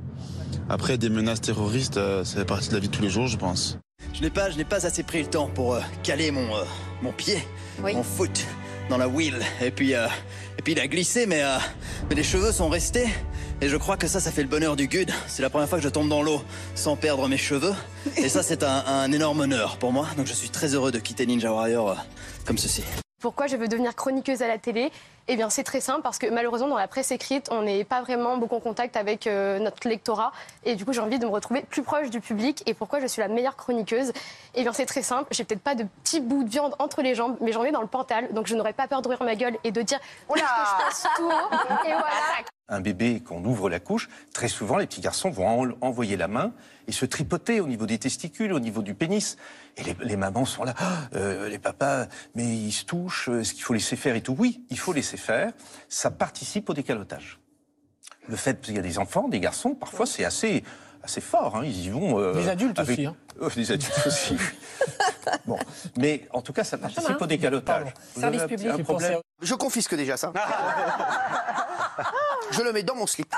Après, 0.70 0.98
des 0.98 1.10
menaces 1.10 1.42
terroristes, 1.42 1.98
euh, 1.98 2.24
ça 2.24 2.38
fait 2.38 2.46
partie 2.46 2.70
de 2.70 2.74
la 2.76 2.80
vie 2.80 2.88
de 2.90 2.96
tous 2.96 3.02
les 3.02 3.10
jours, 3.10 3.28
je 3.28 3.38
pense. 3.38 3.78
Je 4.14 4.22
n'ai 4.22 4.30
pas, 4.30 4.50
je 4.50 4.58
n'ai 4.58 4.64
pas 4.66 4.86
assez 4.86 5.04
pris 5.04 5.22
le 5.22 5.28
temps 5.28 5.48
pour 5.48 5.76
euh, 5.76 5.82
caler 6.04 6.32
mon, 6.32 6.56
euh, 6.56 6.64
mon 7.02 7.12
pied, 7.12 7.38
mon 7.82 8.04
foot 8.04 8.46
dans 8.90 8.98
la 8.98 9.08
wheel. 9.08 9.36
Et 9.62 9.72
puis, 9.72 9.94
euh, 9.96 10.08
et 10.58 10.62
puis 10.62 10.74
il 10.74 10.80
a 10.80 10.88
glissé, 10.88 11.26
mais, 11.26 11.44
euh, 11.44 11.58
mais 12.10 12.16
les 12.16 12.24
cheveux 12.24 12.52
sont 12.52 12.70
restés. 12.70 13.08
Et 13.60 13.70
je 13.70 13.78
crois 13.78 13.98
que 13.98 14.08
ça, 14.08 14.20
ça 14.20 14.32
fait 14.32 14.44
le 14.44 14.50
bonheur 14.50 14.76
du 14.76 14.88
good. 14.88 15.10
C'est 15.28 15.42
la 15.42 15.50
première 15.50 15.68
fois 15.68 15.80
que 15.80 15.84
je 15.84 15.90
tombe 15.90 16.10
dans 16.10 16.22
l'eau 16.22 16.42
sans 16.76 16.96
perdre 16.96 17.28
mes 17.28 17.38
cheveux. 17.38 17.74
Et 18.16 18.30
ça, 18.30 18.44
c'est 18.44 18.64
un, 18.64 18.84
un 18.86 19.12
énorme 19.12 19.42
honneur 19.42 19.78
pour 19.78 19.92
moi. 19.92 20.08
Donc 20.16 20.28
je 20.28 20.34
suis 20.34 20.50
très 20.50 20.74
heureux 20.76 20.92
de 20.92 21.00
quitter 21.00 21.26
Ninja 21.26 21.52
Warrior 21.52 21.90
euh, 21.90 21.96
comme 22.46 22.58
ceci. 22.58 22.84
Pourquoi 23.20 23.48
je 23.48 23.56
veux 23.56 23.68
devenir 23.68 23.96
chroniqueuse 23.96 24.44
à 24.44 24.48
la 24.48 24.60
télé? 24.60 24.92
Eh 25.30 25.36
bien, 25.36 25.50
c'est 25.50 25.64
très 25.64 25.82
simple 25.82 26.02
parce 26.04 26.20
que 26.20 26.28
malheureusement, 26.28 26.70
dans 26.70 26.78
la 26.78 26.88
presse 26.88 27.12
écrite, 27.12 27.50
on 27.52 27.62
n'est 27.64 27.84
pas 27.84 28.02
vraiment 28.02 28.38
beaucoup 28.38 28.56
en 28.56 28.60
contact 28.62 28.96
avec 28.96 29.28
euh, 29.28 29.60
notre 29.60 29.86
lectorat. 29.88 30.32
Et 30.64 30.76
du 30.76 30.86
coup, 30.86 30.94
j'ai 30.94 31.02
envie 31.02 31.20
de 31.20 31.26
me 31.26 31.32
retrouver 31.32 31.64
plus 31.64 31.84
proche 31.84 32.10
du 32.10 32.22
public. 32.22 32.64
Et 32.66 32.74
pourquoi 32.74 33.02
je 33.02 33.08
suis 33.08 33.22
la 33.22 33.28
meilleure 33.28 33.58
chroniqueuse? 33.58 34.14
Eh 34.56 34.64
bien, 34.64 34.72
c'est 34.72 34.86
très 34.86 35.02
simple. 35.02 35.28
J'ai 35.32 35.44
peut-être 35.44 35.62
pas 35.62 35.76
de 35.76 35.84
petits 36.04 36.22
bouts 36.22 36.46
de 36.46 36.50
viande 36.50 36.76
entre 36.80 37.02
les 37.02 37.14
jambes, 37.14 37.36
mais 37.42 37.52
j'en 37.52 37.66
ai 37.66 37.72
dans 37.72 37.82
le 37.82 37.88
pantal. 37.88 38.34
Donc, 38.34 38.48
je 38.48 38.56
n'aurais 38.56 38.74
pas 38.74 38.88
peur 38.88 39.02
d'ouvrir 39.02 39.22
ma 39.24 39.36
gueule 39.36 39.58
et 39.66 39.72
de 39.72 39.82
dire 39.82 40.00
Oula, 40.30 40.42
que 40.42 40.48
je 40.48 40.86
passe 40.86 41.08
tout 41.18 41.26
haut. 41.26 41.86
Et 41.86 41.92
voilà. 41.92 42.06
un 42.70 42.80
bébé, 42.80 43.22
qu'on 43.22 43.44
ouvre 43.44 43.70
la 43.70 43.80
couche, 43.82 44.10
très 44.34 44.48
souvent, 44.48 44.78
les 44.78 44.88
petits 44.88 45.02
garçons 45.02 45.30
vont 45.30 45.48
en- 45.48 45.72
envoyer 45.82 46.16
la 46.18 46.28
main 46.30 46.52
et 46.88 46.92
se 46.94 47.06
tripoter 47.06 47.60
au 47.60 47.68
niveau 47.68 47.86
des 47.86 47.98
testicules, 47.98 48.54
au 48.54 48.60
niveau 48.62 48.82
du 48.82 48.94
pénis. 48.94 49.36
Et 49.76 49.84
les, 49.84 49.96
les 50.02 50.16
mamans 50.16 50.46
sont 50.46 50.64
là, 50.64 50.74
Ah, 50.80 51.02
euh, 51.16 51.50
les 51.50 51.60
papas, 51.60 52.06
mais 52.34 52.46
ils 52.46 52.72
se 52.72 52.84
touchent, 52.86 53.30
est-ce 53.30 53.54
qu'il 53.54 53.64
faut 53.64 53.74
laisser 53.74 53.96
faire 53.96 54.16
et 54.16 54.22
tout? 54.22 54.36
Oui, 54.38 54.62
il 54.70 54.80
faut 54.80 54.94
laisser 54.94 55.17
faire. 55.18 55.52
Ça 55.90 56.12
participe 56.12 56.70
au 56.70 56.74
décalotage. 56.74 57.40
Le 58.28 58.36
fait 58.36 58.60
qu'il 58.62 58.76
y 58.76 58.80
a 58.80 58.82
des 58.82 59.00
enfants, 59.00 59.28
des 59.28 59.40
garçons, 59.40 59.74
parfois 59.76 60.06
c'est 60.06 60.26
assez, 60.26 60.64
assez 61.04 61.22
fort. 61.22 61.56
hein, 61.58 61.62
ils 61.64 61.86
y 61.86 61.90
vont. 61.90 62.20
euh, 62.20 62.34
Les 62.34 62.50
adultes 62.50 62.80
avec- 62.80 62.98
aussi, 63.00 63.06
hein. 63.08 63.16
Euh, 63.42 63.50
les 63.56 63.72
adultes 63.72 64.02
aussi. 64.08 64.36
bon, 65.46 65.60
mais 65.96 66.28
en 66.34 66.42
tout 66.42 66.54
cas, 66.54 66.64
ça 66.64 66.76
participe 66.80 67.22
au 67.22 67.28
décalotage. 67.28 67.94
Vous 68.16 68.24
avez 68.24 68.40
un- 68.40 68.74
un 68.74 68.84
problème 68.84 69.20
Je 69.42 69.54
confisque 69.54 69.94
déjà 69.96 70.18
ça. 70.18 70.34
je 72.52 72.62
le 72.64 72.74
mets 72.74 72.82
dans 72.84 72.96
mon 72.96 73.06
slip. 73.06 73.32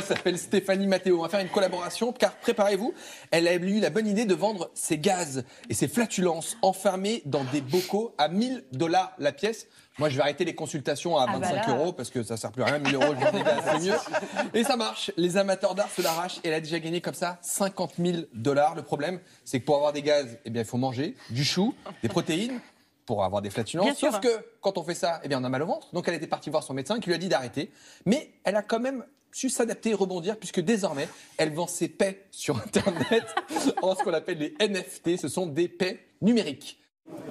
Elle 0.00 0.06
s'appelle 0.16 0.38
Stéphanie 0.38 0.86
Matteo. 0.86 1.18
On 1.18 1.22
va 1.22 1.28
faire 1.28 1.40
une 1.40 1.50
collaboration 1.50 2.10
car 2.12 2.32
préparez-vous, 2.36 2.94
elle 3.30 3.46
a 3.46 3.52
eu 3.54 3.80
la 3.80 3.90
bonne 3.90 4.06
idée 4.06 4.24
de 4.24 4.34
vendre 4.34 4.70
ses 4.72 4.96
gaz 4.96 5.44
et 5.68 5.74
ses 5.74 5.88
flatulences 5.88 6.56
enfermés 6.62 7.20
dans 7.26 7.44
des 7.44 7.60
bocaux 7.60 8.14
à 8.16 8.28
1000 8.28 8.64
dollars 8.72 9.12
la 9.18 9.32
pièce. 9.32 9.66
Moi, 9.98 10.08
je 10.08 10.16
vais 10.16 10.22
arrêter 10.22 10.46
les 10.46 10.54
consultations 10.54 11.18
à 11.18 11.26
Ah 11.28 11.38
bah 11.38 11.46
25 11.50 11.68
euros 11.68 11.92
parce 11.92 12.08
que 12.08 12.22
ça 12.22 12.38
sert 12.38 12.50
plus 12.50 12.62
à 12.62 12.66
rien. 12.66 12.78
1000 12.78 12.94
euros, 12.94 13.14
je 13.14 13.22
vends 13.26 13.30
des 13.32 13.42
gaz, 13.42 13.62
c'est 13.66 13.80
mieux. 13.86 13.96
Et 14.54 14.64
ça 14.64 14.76
marche. 14.76 15.10
Les 15.18 15.36
amateurs 15.36 15.74
d'art 15.74 15.90
se 15.90 16.00
l'arrachent. 16.00 16.40
Elle 16.44 16.54
a 16.54 16.60
déjà 16.60 16.78
gagné 16.78 17.02
comme 17.02 17.12
ça 17.12 17.38
50 17.42 17.92
000 17.98 18.18
dollars. 18.32 18.74
Le 18.74 18.82
problème, 18.82 19.20
c'est 19.44 19.60
que 19.60 19.66
pour 19.66 19.76
avoir 19.76 19.92
des 19.92 20.00
gaz, 20.00 20.38
eh 20.46 20.50
bien, 20.50 20.62
il 20.62 20.66
faut 20.68 20.78
manger 20.78 21.14
du 21.28 21.44
chou, 21.44 21.74
des 22.02 22.08
protéines 22.08 22.58
pour 23.04 23.22
avoir 23.24 23.42
des 23.42 23.50
Bien 23.50 23.54
flatulences. 23.56 23.98
sûr. 23.98 24.12
Sauf 24.12 24.20
que 24.20 24.28
quand 24.62 24.78
on 24.78 24.84
fait 24.84 24.94
ça, 24.94 25.20
eh 25.24 25.28
bien, 25.28 25.38
on 25.42 25.44
a 25.44 25.48
mal 25.50 25.62
au 25.62 25.66
ventre. 25.66 25.92
Donc 25.92 26.08
elle 26.08 26.14
était 26.14 26.26
partie 26.26 26.48
voir 26.48 26.62
son 26.62 26.72
médecin 26.72 26.98
qui 27.00 27.08
lui 27.10 27.14
a 27.14 27.18
dit 27.18 27.28
d'arrêter. 27.28 27.70
Mais 28.06 28.30
elle 28.44 28.56
a 28.56 28.62
quand 28.62 28.80
même 28.80 29.04
su 29.32 29.48
s'adapter 29.48 29.90
et 29.90 29.94
rebondir 29.94 30.36
puisque 30.38 30.60
désormais, 30.60 31.08
elle 31.36 31.52
vend 31.52 31.66
ses 31.66 31.88
paix 31.88 32.26
sur 32.30 32.56
Internet 32.56 33.24
en 33.82 33.94
ce 33.94 34.02
qu'on 34.02 34.14
appelle 34.14 34.38
les 34.38 34.54
NFT. 34.60 35.18
Ce 35.18 35.28
sont 35.28 35.46
des 35.46 35.68
paix 35.68 36.00
numériques. 36.20 36.80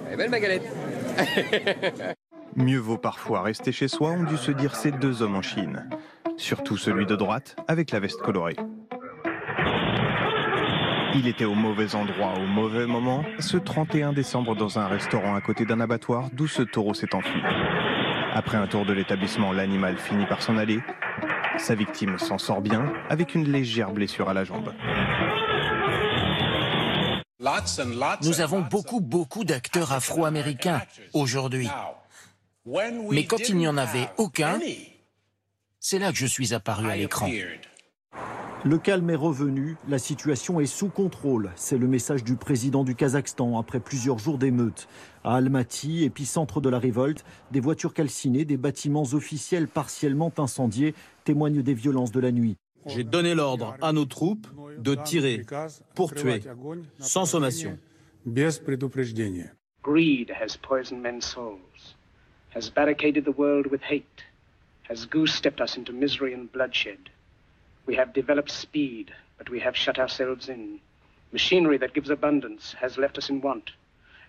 Elle 0.06 0.14
est 0.14 0.16
belle 0.16 0.30
ma 0.30 0.40
galette 0.40 0.62
Mieux 2.56 2.78
vaut 2.78 2.98
parfois 2.98 3.42
rester 3.42 3.70
chez 3.72 3.88
soi, 3.88 4.10
ont 4.10 4.24
dû 4.24 4.36
se 4.36 4.50
dire 4.50 4.74
ces 4.74 4.90
deux 4.90 5.22
hommes 5.22 5.36
en 5.36 5.42
Chine. 5.42 5.88
Surtout 6.36 6.76
celui 6.76 7.06
de 7.06 7.14
droite, 7.14 7.56
avec 7.68 7.92
la 7.92 8.00
veste 8.00 8.20
colorée. 8.20 8.56
Il 11.14 11.26
était 11.26 11.44
au 11.44 11.54
mauvais 11.54 11.94
endroit 11.94 12.34
au 12.38 12.46
mauvais 12.46 12.86
moment, 12.86 13.24
ce 13.40 13.56
31 13.56 14.12
décembre 14.12 14.54
dans 14.54 14.78
un 14.78 14.86
restaurant 14.86 15.34
à 15.34 15.40
côté 15.40 15.64
d'un 15.64 15.80
abattoir 15.80 16.28
d'où 16.32 16.46
ce 16.46 16.62
taureau 16.62 16.94
s'est 16.94 17.14
enfui. 17.14 17.40
Après 18.32 18.56
un 18.58 18.68
tour 18.68 18.84
de 18.84 18.92
l'établissement, 18.92 19.52
l'animal 19.52 19.96
finit 19.98 20.26
par 20.26 20.40
s'en 20.40 20.56
aller. 20.56 20.80
Sa 21.60 21.74
victime 21.74 22.18
s'en 22.18 22.38
sort 22.38 22.60
bien, 22.60 22.92
avec 23.08 23.34
une 23.34 23.50
légère 23.50 23.92
blessure 23.92 24.28
à 24.28 24.34
la 24.34 24.44
jambe. 24.44 24.72
Nous 28.22 28.40
avons 28.40 28.60
beaucoup, 28.60 29.00
beaucoup 29.00 29.44
d'acteurs 29.44 29.92
afro-américains 29.92 30.82
aujourd'hui. 31.12 31.68
Mais 33.10 33.24
quand 33.24 33.48
il 33.48 33.56
n'y 33.56 33.68
en 33.68 33.76
avait 33.76 34.08
aucun, 34.16 34.58
c'est 35.78 35.98
là 35.98 36.12
que 36.12 36.18
je 36.18 36.26
suis 36.26 36.54
apparu 36.54 36.90
à 36.90 36.96
l'écran. 36.96 37.28
Le 38.62 38.76
calme 38.76 39.08
est 39.08 39.16
revenu, 39.16 39.76
la 39.88 39.98
situation 39.98 40.60
est 40.60 40.66
sous 40.66 40.88
contrôle. 40.88 41.50
C'est 41.56 41.78
le 41.78 41.86
message 41.86 42.24
du 42.24 42.36
président 42.36 42.84
du 42.84 42.94
Kazakhstan 42.94 43.58
après 43.58 43.80
plusieurs 43.80 44.18
jours 44.18 44.36
d'émeutes. 44.36 44.86
À 45.24 45.36
Almaty, 45.36 46.04
épicentre 46.04 46.60
de 46.60 46.68
la 46.68 46.78
révolte, 46.78 47.24
des 47.52 47.60
voitures 47.60 47.94
calcinées, 47.94 48.44
des 48.44 48.58
bâtiments 48.58 49.06
officiels 49.12 49.66
partiellement 49.66 50.30
incendiés 50.36 50.94
témoignent 51.24 51.62
des 51.62 51.72
violences 51.72 52.12
de 52.12 52.20
la 52.20 52.32
nuit. 52.32 52.56
J'ai 52.84 53.02
donné 53.04 53.34
l'ordre 53.34 53.76
à 53.80 53.94
nos 53.94 54.04
troupes 54.04 54.46
de 54.78 54.94
tirer 54.94 55.42
pour 55.94 56.12
tuer, 56.14 56.42
sans 56.98 57.24
sommation. 57.24 57.78
Greed 59.82 60.30
has 60.38 60.58
poisoned 60.60 61.00
men's 61.00 61.24
souls, 61.24 61.96
has 62.54 62.70
barricaded 62.70 63.24
the 63.24 63.34
world 63.34 63.66
with 63.70 63.80
hate, 63.80 64.04
has 64.90 65.06
goose-stepped 65.06 65.62
us 65.62 65.78
into 65.78 65.94
misery 65.94 66.34
and 66.34 66.48
bloodshed. 66.52 66.98
We 67.90 67.96
have 67.96 68.12
developed 68.12 68.52
speed, 68.52 69.10
but 69.36 69.50
we 69.50 69.58
have 69.58 69.76
shut 69.76 69.98
ourselves 69.98 70.48
in. 70.48 70.78
Machinery 71.32 71.76
that 71.78 71.92
gives 71.92 72.08
abundance 72.08 72.72
has 72.74 72.96
left 72.96 73.18
us 73.18 73.28
in 73.28 73.40
want. 73.40 73.72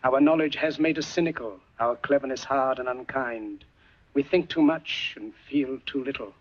Our 0.03 0.19
knowledge 0.19 0.55
has 0.55 0.79
made 0.79 0.97
us 0.97 1.05
cynical, 1.05 1.59
our 1.79 1.95
cleverness 1.95 2.43
hard 2.43 2.79
and 2.79 2.89
unkind. 2.89 3.63
We 4.15 4.23
think 4.23 4.49
too 4.49 4.63
much 4.63 5.13
and 5.15 5.31
feel 5.47 5.77
too 5.85 6.03
little. 6.03 6.33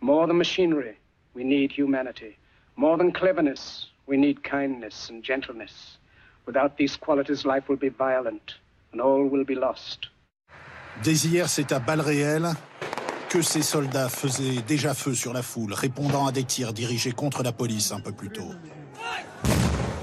More 0.00 0.28
than 0.28 0.38
machinery, 0.38 0.96
we 1.34 1.42
need 1.42 1.72
humanity. 1.72 2.36
More 2.76 2.96
than 2.96 3.10
cleverness, 3.10 3.86
we 4.06 4.16
need 4.16 4.44
kindness 4.44 5.10
and 5.10 5.24
gentleness. 5.24 5.96
Without 6.46 6.76
these 6.76 6.94
qualities, 6.94 7.44
life 7.44 7.68
will 7.68 7.82
be 7.88 7.88
violent 7.88 8.54
and 8.92 9.00
all 9.00 9.26
will 9.26 9.44
be 9.44 9.56
lost. 9.56 10.10
Dès 11.02 11.24
hier, 11.24 11.48
c'est 11.48 11.72
à 11.72 11.80
balles 11.80 12.02
réelles 12.02 12.54
que 13.32 13.40
ces 13.40 13.62
soldats 13.62 14.10
faisaient 14.10 14.60
déjà 14.68 14.92
feu 14.92 15.14
sur 15.14 15.32
la 15.32 15.40
foule, 15.40 15.72
répondant 15.72 16.26
à 16.26 16.32
des 16.32 16.44
tirs 16.44 16.74
dirigés 16.74 17.12
contre 17.12 17.42
la 17.42 17.50
police 17.50 17.90
un 17.90 18.00
peu 18.00 18.12
plus 18.12 18.28
tôt. 18.28 18.50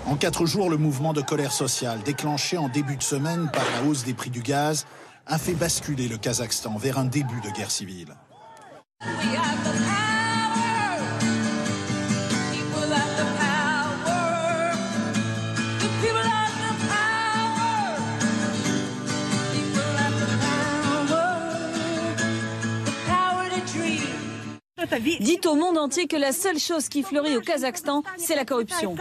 En 0.08 0.16
quatre 0.16 0.48
jours, 0.48 0.68
le 0.68 0.78
mouvement 0.78 1.14
de 1.14 1.22
colère 1.22 1.52
sociale, 1.52 2.00
déclenché 2.04 2.58
en 2.58 2.70
début 2.70 2.98
de 2.98 3.04
semaine 3.04 3.48
par 3.54 3.66
la 3.76 3.88
hausse 3.88 4.04
des 4.04 4.16
prix 4.16 4.32
du 4.32 4.42
gaz, 4.42 4.88
a 5.28 5.38
fait 5.38 5.54
basculer 5.54 6.08
le 6.08 6.18
Kazakhstan 6.18 6.76
vers 6.80 6.98
un 6.98 7.06
début 7.06 7.40
de 7.42 7.52
guerre 7.52 7.70
civile. 7.70 8.16
Dites 25.00 25.46
au 25.46 25.56
monde 25.56 25.78
entier 25.78 26.08
que 26.08 26.18
la 26.18 26.32
seule 26.32 26.60
chose 26.60 26.90
qui 26.90 27.04
fleurit 27.04 27.38
au 27.38 27.42
Kazakhstan, 27.42 28.04
c'est 28.18 28.36
la 28.36 28.46
corruption. 28.46 28.96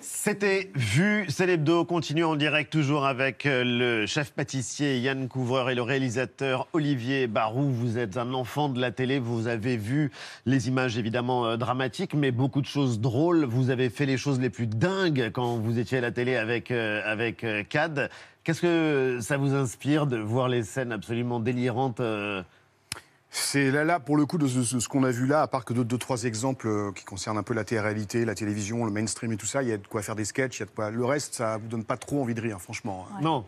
C'était 0.00 0.70
Vu, 0.74 1.26
c'est 1.28 1.46
l'hebdo. 1.46 1.84
Continue 1.84 2.24
en 2.24 2.36
direct 2.36 2.72
toujours 2.72 3.06
avec 3.06 3.44
euh, 3.44 3.64
le 3.64 4.06
chef 4.06 4.32
pâtissier 4.32 4.98
Yann 4.98 5.28
Couvreur 5.28 5.68
et 5.68 5.74
le 5.74 5.82
réalisateur 5.82 6.68
Olivier 6.72 7.26
Barou. 7.26 7.68
Vous 7.70 7.98
êtes 7.98 8.16
un 8.16 8.32
enfant 8.32 8.68
de 8.68 8.80
la 8.80 8.92
télé, 8.92 9.18
vous 9.18 9.48
avez 9.48 9.76
vu 9.76 10.12
les 10.46 10.68
images 10.68 10.96
évidemment 10.96 11.46
euh, 11.46 11.56
dramatiques, 11.56 12.14
mais 12.14 12.30
beaucoup 12.30 12.60
de 12.60 12.66
choses 12.66 13.00
drôles. 13.00 13.44
Vous 13.44 13.70
avez 13.70 13.90
fait 13.90 14.06
les 14.06 14.16
choses 14.16 14.38
les 14.38 14.50
plus 14.50 14.68
dingues 14.68 15.30
quand 15.32 15.56
vous 15.56 15.80
étiez 15.80 15.98
à 15.98 16.02
la 16.02 16.12
télé 16.12 16.36
avec, 16.36 16.70
euh, 16.70 17.02
avec 17.04 17.44
Cad. 17.68 18.08
Qu'est-ce 18.44 18.60
que 18.60 19.18
ça 19.20 19.36
vous 19.36 19.54
inspire 19.54 20.06
de 20.06 20.18
voir 20.18 20.48
les 20.48 20.62
scènes 20.62 20.92
absolument 20.92 21.40
délirantes 21.40 22.00
c'est 23.34 23.70
là, 23.70 23.82
là, 23.82 23.98
pour 23.98 24.18
le 24.18 24.26
coup, 24.26 24.36
de 24.36 24.46
ce, 24.46 24.86
qu'on 24.88 25.04
a 25.04 25.10
vu 25.10 25.26
là, 25.26 25.40
à 25.40 25.46
part 25.46 25.64
que 25.64 25.72
deux, 25.72 25.96
trois 25.96 26.24
exemples 26.24 26.68
euh, 26.68 26.92
qui 26.92 27.02
concernent 27.02 27.38
un 27.38 27.42
peu 27.42 27.54
la 27.54 27.64
télé-réalité, 27.64 28.26
la 28.26 28.34
télévision, 28.34 28.84
le 28.84 28.90
mainstream 28.90 29.32
et 29.32 29.38
tout 29.38 29.46
ça, 29.46 29.62
il 29.62 29.70
y 29.70 29.72
a 29.72 29.78
de 29.78 29.86
quoi 29.86 30.02
faire 30.02 30.16
des 30.16 30.26
sketchs, 30.26 30.58
il 30.58 30.60
y 30.60 30.62
a 30.64 30.66
de 30.66 30.70
quoi... 30.70 30.90
Le 30.90 31.02
reste, 31.02 31.36
ça 31.36 31.56
vous 31.56 31.66
donne 31.66 31.82
pas 31.82 31.96
trop 31.96 32.20
envie 32.20 32.34
de 32.34 32.42
rire, 32.42 32.60
franchement. 32.60 33.06
Non, 33.22 33.46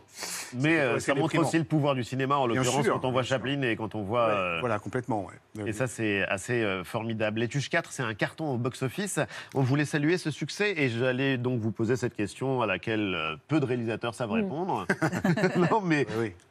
mais 0.55 0.79
euh, 0.79 0.99
ça 1.01 1.15
montre 1.15 1.39
aussi 1.39 1.59
le 1.59 1.65
pouvoir 1.65 1.95
du 1.95 2.03
cinéma, 2.03 2.37
en 2.37 2.47
l'occurrence, 2.47 2.89
quand 2.89 3.05
on 3.05 3.13
voit 3.13 3.23
Chaplin 3.25 3.61
et 3.61 3.77
quand 3.77 3.95
on 3.95 4.03
voit... 4.05 4.31
Euh, 4.31 4.61
voilà, 4.61 4.79
complètement, 4.79 5.27
Et 5.67 5.75
ça, 5.75 5.87
c'est 5.87 6.23
assez 6.29 6.67
formidable. 6.85 7.41
Les 7.41 7.49
Tuches 7.49 7.69
4, 7.69 7.93
c'est 7.93 8.03
un 8.03 8.15
carton 8.15 8.55
au 8.55 8.57
box-office. 8.57 9.21
On 9.55 9.61
voulait 9.61 9.85
saluer 9.85 10.17
ce 10.17 10.31
succès 10.31 10.73
et 10.79 10.89
j'allais 10.89 11.37
donc 11.37 11.61
vous 11.61 11.73
poser 11.73 11.97
cette 11.97 12.17
question 12.17 12.63
à 12.63 12.67
laquelle 12.67 13.37
peu 13.49 13.61
de 13.61 13.67
réalisateurs 13.67 14.15
savent 14.15 14.33
répondre. 14.33 14.87
non, 15.71 15.83
mais 15.83 16.07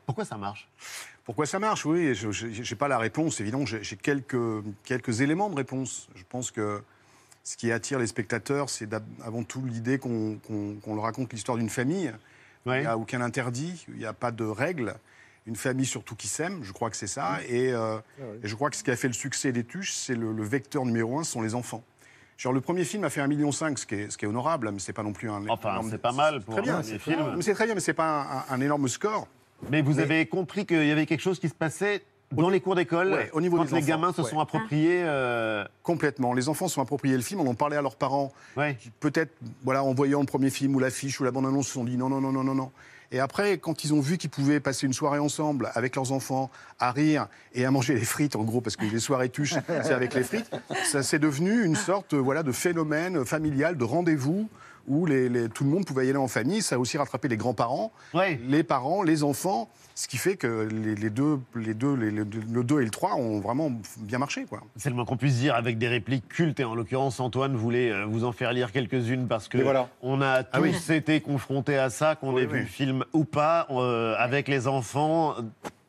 pourquoi 0.05 0.23
ça 0.23 0.37
marche? 0.37 0.67
Pourquoi 1.25 1.45
ça 1.45 1.59
marche? 1.59 1.85
Oui, 1.85 2.13
je 2.15 2.47
n'ai 2.47 2.77
pas 2.77 2.87
la 2.87 2.97
réponse, 2.97 3.39
évidemment, 3.39 3.65
j'ai 3.65 3.97
quelques, 3.97 4.63
quelques 4.83 5.21
éléments 5.21 5.49
de 5.49 5.55
réponse. 5.55 6.09
Je 6.15 6.23
pense 6.27 6.51
que 6.51 6.81
ce 7.43 7.57
qui 7.57 7.71
attire 7.71 7.99
les 7.99 8.07
spectateurs, 8.07 8.69
c'est 8.69 8.89
avant 9.23 9.43
tout 9.43 9.63
l'idée 9.65 9.99
qu'on 9.99 10.39
leur 10.87 11.03
raconte 11.03 11.33
l'histoire 11.33 11.57
d'une 11.57 11.69
famille. 11.69 12.13
Il 12.65 12.71
n'y 12.71 12.85
a 12.85 12.97
aucun 12.97 13.21
interdit, 13.21 13.85
il 13.89 13.95
n'y 13.95 14.05
a 14.05 14.13
pas 14.13 14.31
de 14.31 14.45
règles. 14.45 14.95
Une 15.45 15.57
famille 15.57 15.85
surtout 15.85 16.15
qui 16.15 16.29
s'aime, 16.29 16.63
je 16.63 16.71
crois 16.71 16.89
que 16.89 16.95
c'est 16.95 17.07
ça. 17.07 17.39
Euh, 17.51 17.99
ah 17.99 18.23
et, 18.41 18.47
je 18.47 18.55
crois 18.55 18.69
que 18.69 18.77
ce 18.77 18.83
qui 18.83 18.91
a 18.91 18.95
fait 18.95 19.09
le 19.09 19.13
succès 19.13 19.51
des 19.51 19.65
Tuches, 19.65 19.91
c'est 19.91 20.15
le, 20.15 20.41
vecteur 20.41 20.85
numéro 20.85 21.19
un, 21.19 21.25
ce 21.25 21.33
sont 21.33 21.41
les 21.41 21.53
enfants. 21.53 21.83
Genre, 22.37 22.53
le 22.53 22.61
premier 22.61 22.85
film 22.85 23.03
a 23.03 23.09
fait 23.09 23.19
1,5 23.19 23.27
million, 23.27 23.51
ce 23.51 23.85
qui 23.85 23.95
est, 23.95 24.09
ce 24.09 24.17
qui 24.17 24.23
est 24.23 24.27
honorable, 24.27 24.71
mais 24.71 24.79
c'est 24.79 24.93
pas 24.93 25.03
non 25.03 25.11
plus 25.11 25.29
un. 25.29 25.47
Enfin, 25.49 25.81
c'est 25.89 26.01
pas 26.01 26.13
mal 26.13 26.41
pour 26.41 26.55
très 26.55 26.63
bien, 26.63 26.77
un 26.77 26.83
film. 26.83 26.99
C'est 27.41 27.53
très 27.53 27.65
bien, 27.65 27.75
mais 27.75 27.81
c'est 27.81 27.93
pas 27.93 28.45
un, 28.49 28.61
énorme 28.61 28.87
score. 28.87 29.27
Mais 29.69 29.81
vous 29.81 29.99
avez 29.99 30.25
compris 30.25 30.65
qu'il 30.65 30.85
y 30.85 30.91
avait 30.91 31.05
quelque 31.05 31.21
chose 31.21 31.39
qui 31.39 31.49
se 31.49 31.53
passait 31.53 32.03
dans 32.31 32.49
les 32.49 32.61
cours 32.61 32.75
d'école, 32.75 33.29
au 33.33 33.41
niveau 33.41 33.57
quand 33.57 33.71
les 33.71 33.81
gamins 33.81 34.13
se 34.13 34.23
sont 34.23 34.39
appropriés. 34.39 35.03
Euh, 35.03 35.65
Complètement. 35.83 36.33
Les 36.33 36.49
enfants 36.49 36.67
se 36.67 36.75
sont 36.75 36.81
appropriés 36.81 37.15
le 37.15 37.21
film, 37.21 37.41
on 37.41 37.47
en 37.47 37.53
parlait 37.53 37.77
à 37.77 37.81
leurs 37.81 37.95
parents. 37.95 38.31
Peut-être, 38.99 39.31
voilà, 39.63 39.83
en 39.83 39.93
voyant 39.93 40.19
le 40.19 40.25
premier 40.25 40.49
film 40.49 40.75
ou 40.75 40.79
l'affiche 40.79 41.19
ou 41.19 41.23
la 41.23 41.31
bande-annonce, 41.31 41.65
ils 41.65 41.69
se 41.69 41.73
sont 41.73 41.83
dit 41.83 41.97
non, 41.97 42.09
non, 42.09 42.21
non, 42.21 42.31
non, 42.31 42.43
non, 42.43 42.55
non. 42.55 42.71
Et 43.11 43.19
après, 43.19 43.59
quand 43.59 43.83
ils 43.83 43.93
ont 43.93 43.99
vu 43.99 44.17
qu'ils 44.17 44.31
pouvaient 44.31 44.59
passer 44.59 44.87
une 44.87 44.93
soirée 44.93 45.19
ensemble 45.19 45.69
avec 45.75 45.95
leurs 45.95 46.11
enfants, 46.11 46.49
à 46.79 46.91
rire 46.91 47.27
et 47.53 47.63
à 47.63 47.69
manger 47.69 47.93
les 47.93 48.05
frites, 48.05 48.35
en 48.35 48.41
gros, 48.41 48.59
parce 48.59 48.75
que 48.75 48.85
les 48.85 48.99
soirées 48.99 49.29
tuches, 49.29 49.53
c'est 49.83 49.93
avec 49.93 50.15
les 50.15 50.23
frites, 50.23 50.49
ça 50.83 51.03
s'est 51.03 51.19
devenu 51.19 51.63
une 51.63 51.75
sorte 51.75 52.15
voilà, 52.15 52.41
de 52.41 52.51
phénomène 52.51 53.23
familial, 53.23 53.77
de 53.77 53.83
rendez-vous 53.83 54.49
où 54.87 55.05
les, 55.05 55.49
tout 55.49 55.63
le 55.63 55.69
monde 55.69 55.85
pouvait 55.85 56.05
y 56.07 56.09
aller 56.09 56.17
en 56.17 56.27
famille. 56.27 56.61
Ça 56.61 56.75
a 56.75 56.79
aussi 56.79 56.97
rattrapé 56.97 57.27
les 57.27 57.37
grands-parents, 57.37 57.91
les 58.13 58.63
parents, 58.63 59.03
les 59.03 59.23
enfants, 59.23 59.69
ce 59.95 60.07
qui 60.07 60.17
fait 60.17 60.35
que 60.35 60.67
les, 60.71 61.09
deux, 61.09 61.39
les 61.55 61.73
deux 61.73 61.95
le 61.95 62.25
2 62.25 62.81
et 62.81 62.85
le 62.85 62.89
3 62.89 63.15
ont 63.15 63.39
vraiment 63.39 63.71
bien 63.99 64.17
marché. 64.17 64.45
C'est 64.75 64.89
le 64.89 64.95
moins 64.95 65.05
qu'on 65.05 65.17
puisse 65.17 65.37
dire 65.37 65.55
avec 65.55 65.77
des 65.77 65.87
répliques 65.87 66.27
cultes. 66.27 66.59
Et 66.59 66.63
en 66.63 66.75
l'occurrence, 66.75 67.19
Antoine 67.19 67.55
voulait 67.55 67.91
euh, 67.91 68.05
vous 68.05 68.23
en 68.23 68.31
faire 68.31 68.53
lire 68.53 68.71
quelques-unes 68.71 69.27
parce 69.27 69.47
que 69.47 69.57
on 70.01 70.21
a 70.21 70.43
ah 70.51 70.59
tous 70.59 70.89
été 70.89 71.21
confrontés 71.21 71.77
à 71.77 71.89
ça, 71.89 72.15
qu'on 72.15 72.37
ait 72.37 72.45
vu 72.45 72.61
le 72.61 72.65
film 72.65 73.05
ou 73.13 73.23
pas, 73.23 73.67
euh, 73.69 74.15
avec 74.17 74.47
les 74.47 74.67
enfants. 74.67 75.35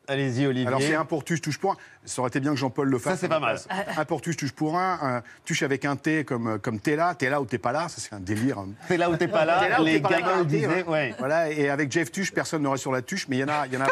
Allez-y, 0.07 0.45
Olivier. 0.45 0.67
Alors, 0.67 0.81
c'est 0.81 0.95
un 0.95 1.05
pour 1.05 1.23
tuche, 1.23 1.41
touche 1.41 1.57
pour 1.57 1.71
un. 1.71 1.77
Ça 2.05 2.21
aurait 2.21 2.29
été 2.29 2.39
bien 2.39 2.51
que 2.51 2.57
Jean-Paul 2.57 2.89
le 2.89 2.99
fasse. 2.99 3.13
Ça, 3.13 3.19
c'est 3.21 3.27
pas 3.27 3.39
mal. 3.39 3.57
Un 3.97 4.05
pour 4.05 4.21
tuche, 4.21 4.37
touche 4.37 4.51
pour 4.51 4.77
un. 4.77 4.99
un 5.01 5.23
tuche 5.45 5.63
avec 5.63 5.85
un 5.85 5.95
T 5.95 6.23
comme, 6.23 6.59
comme 6.59 6.79
t'es 6.79 6.95
là, 6.95 7.15
t'es 7.15 7.29
là 7.29 7.41
ou 7.41 7.45
t'es 7.45 7.57
pas 7.57 7.71
là. 7.71 7.89
Ça, 7.89 8.01
c'est 8.01 8.13
un 8.13 8.19
délire. 8.19 8.63
T'es 8.87 8.97
là 8.97 9.09
ou 9.09 9.15
t'es 9.15 9.27
pas 9.27 9.45
là. 9.45 9.79
les 9.79 10.01
gamins 10.01 10.43
disaient, 10.43 10.83
ouais. 10.83 11.15
Voilà, 11.19 11.51
et 11.51 11.69
avec 11.69 11.91
Jeff 11.91 12.11
Tuche, 12.11 12.31
personne 12.33 12.63
n'aurait 12.63 12.77
sur 12.77 12.91
la 12.91 13.01
tuche, 13.01 13.27
mais 13.27 13.37
il 13.37 13.39
y 13.39 13.43
en 13.43 13.49
a. 13.49 13.67
Y 13.67 13.77
en 13.77 13.81
a... 13.81 13.87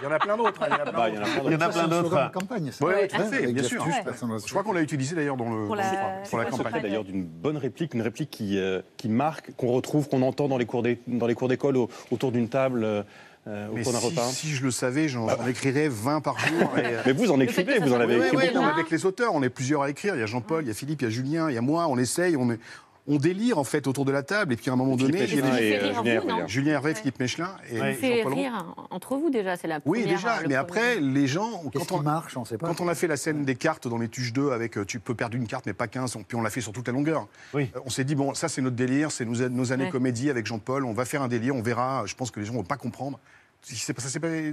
Il 0.00 0.04
y 0.04 0.06
en 0.06 0.12
a 0.12 0.18
plein 0.18 0.36
d'autres. 0.36 0.62
Hein, 0.62 0.66
il 1.46 1.52
y 1.52 1.56
en 1.56 1.60
a 1.60 1.68
plein 1.70 1.88
d'autres. 1.88 2.30
campagne. 2.30 2.70
Oui, 2.80 2.92
tout 3.08 3.16
à 3.20 3.24
fait, 3.24 3.52
bien 3.52 3.62
sûr. 3.62 3.84
Je 3.86 4.50
crois 4.50 4.62
qu'on 4.62 4.72
l'a 4.72 4.82
utilisé 4.82 5.16
d'ailleurs 5.16 5.36
dans 5.36 5.48
le, 5.48 5.66
pour 5.66 5.76
la, 5.76 5.84
pour 6.28 6.38
la 6.38 6.44
campagne. 6.44 6.82
d'ailleurs 6.82 7.04
d'une 7.04 7.24
bonne 7.24 7.56
réplique, 7.56 7.94
une 7.94 8.02
réplique 8.02 8.30
qui, 8.30 8.58
euh, 8.58 8.82
qui 8.96 9.08
marque, 9.08 9.54
qu'on 9.56 9.68
retrouve, 9.68 10.08
qu'on 10.08 10.22
entend 10.22 10.48
dans 10.48 10.58
les 10.58 10.66
cours 10.66 10.82
d'école 10.82 11.76
autour 12.10 12.32
d'une 12.32 12.48
table. 12.48 12.84
Euh, 12.84 13.02
euh, 13.48 13.68
si, 14.32 14.48
je 14.48 14.64
le 14.64 14.72
savais, 14.72 15.08
j'en 15.08 15.28
écrirais 15.46 15.88
20 15.88 16.20
par 16.20 16.38
jour. 16.38 16.72
Euh, 16.76 17.02
mais 17.06 17.12
vous 17.12 17.30
en 17.30 17.40
écrivez, 17.40 17.78
vous 17.78 17.92
en 17.92 18.00
avez 18.00 18.16
écrit 18.16 18.50
beaucoup. 18.52 18.64
avec 18.64 18.90
les 18.90 19.06
auteurs, 19.06 19.34
on 19.34 19.42
est 19.42 19.48
plusieurs 19.48 19.82
à 19.82 19.90
écrire. 19.90 20.14
Il 20.14 20.20
y 20.20 20.22
a 20.22 20.26
Jean-Paul, 20.26 20.64
il 20.64 20.68
y 20.68 20.70
a 20.70 20.74
Philippe, 20.74 21.00
il 21.02 21.04
y 21.04 21.08
a 21.08 21.10
Julien, 21.10 21.48
il 21.48 21.54
y 21.54 21.58
a 21.58 21.62
moi. 21.62 21.86
On 21.88 21.96
essaye, 21.96 22.36
on 22.36 22.50
est, 22.50 22.58
on 23.08 23.16
délire 23.16 23.58
en 23.58 23.64
fait 23.64 23.86
autour 23.86 24.04
de 24.04 24.12
la 24.12 24.22
table 24.22 24.52
et 24.52 24.56
puis 24.56 24.68
à 24.70 24.72
un 24.72 24.76
moment 24.76 24.96
donné, 24.96 25.24
il 25.24 25.34
y 25.34 25.40
a 25.40 25.60
des... 25.60 25.94
Julien, 25.94 26.46
Julien 26.46 26.72
Hervé, 26.74 26.94
Philippe 26.94 27.20
Mechelin 27.20 27.50
et 27.70 27.80
ouais. 27.80 27.94
fait 27.94 28.22
rire 28.24 28.74
entre 28.90 29.16
vous 29.16 29.30
déjà, 29.30 29.56
c'est 29.56 29.68
la 29.68 29.80
première. 29.80 30.04
Oui 30.04 30.10
déjà, 30.10 30.40
mais 30.46 30.54
après 30.54 31.00
les 31.00 31.26
gens 31.26 31.62
quand 31.72 31.92
on 31.92 32.02
marche, 32.02 32.36
on 32.36 32.44
sait 32.44 32.58
pas. 32.58 32.66
Quand 32.66 32.80
on 32.80 32.88
a 32.88 32.94
fait 32.94 33.06
la 33.06 33.16
scène 33.16 33.44
des 33.44 33.54
cartes 33.54 33.88
dans 33.88 33.98
les 33.98 34.08
tuches 34.08 34.32
2 34.32 34.50
avec 34.50 34.76
euh, 34.76 34.84
tu 34.84 35.00
peux 35.00 35.14
perdre 35.14 35.36
une 35.36 35.46
carte 35.46 35.66
mais 35.66 35.72
pas 35.72 35.86
15, 35.86 36.18
puis 36.26 36.36
on 36.36 36.42
l'a 36.42 36.50
fait 36.50 36.60
sur 36.60 36.72
toute 36.72 36.86
la 36.86 36.92
longueur. 36.92 37.26
Oui. 37.54 37.70
On 37.84 37.90
s'est 37.90 38.04
dit 38.04 38.14
bon 38.14 38.34
ça 38.34 38.48
c'est 38.48 38.62
notre 38.62 38.76
délire, 38.76 39.12
c'est 39.12 39.24
nos, 39.24 39.48
nos, 39.48 39.72
années 39.72 39.88
comédie 39.88 40.30
avec 40.30 40.46
Jean-Paul, 40.46 40.84
on 40.84 40.92
va 40.92 41.04
faire 41.04 41.22
un 41.22 41.28
délire, 41.28 41.54
on 41.54 41.62
verra. 41.62 42.04
Je 42.06 42.14
pense 42.14 42.30
que 42.30 42.40
les 42.40 42.46
gens 42.46 42.54
vont 42.54 42.64
pas 42.64 42.76
comprendre 42.76 43.18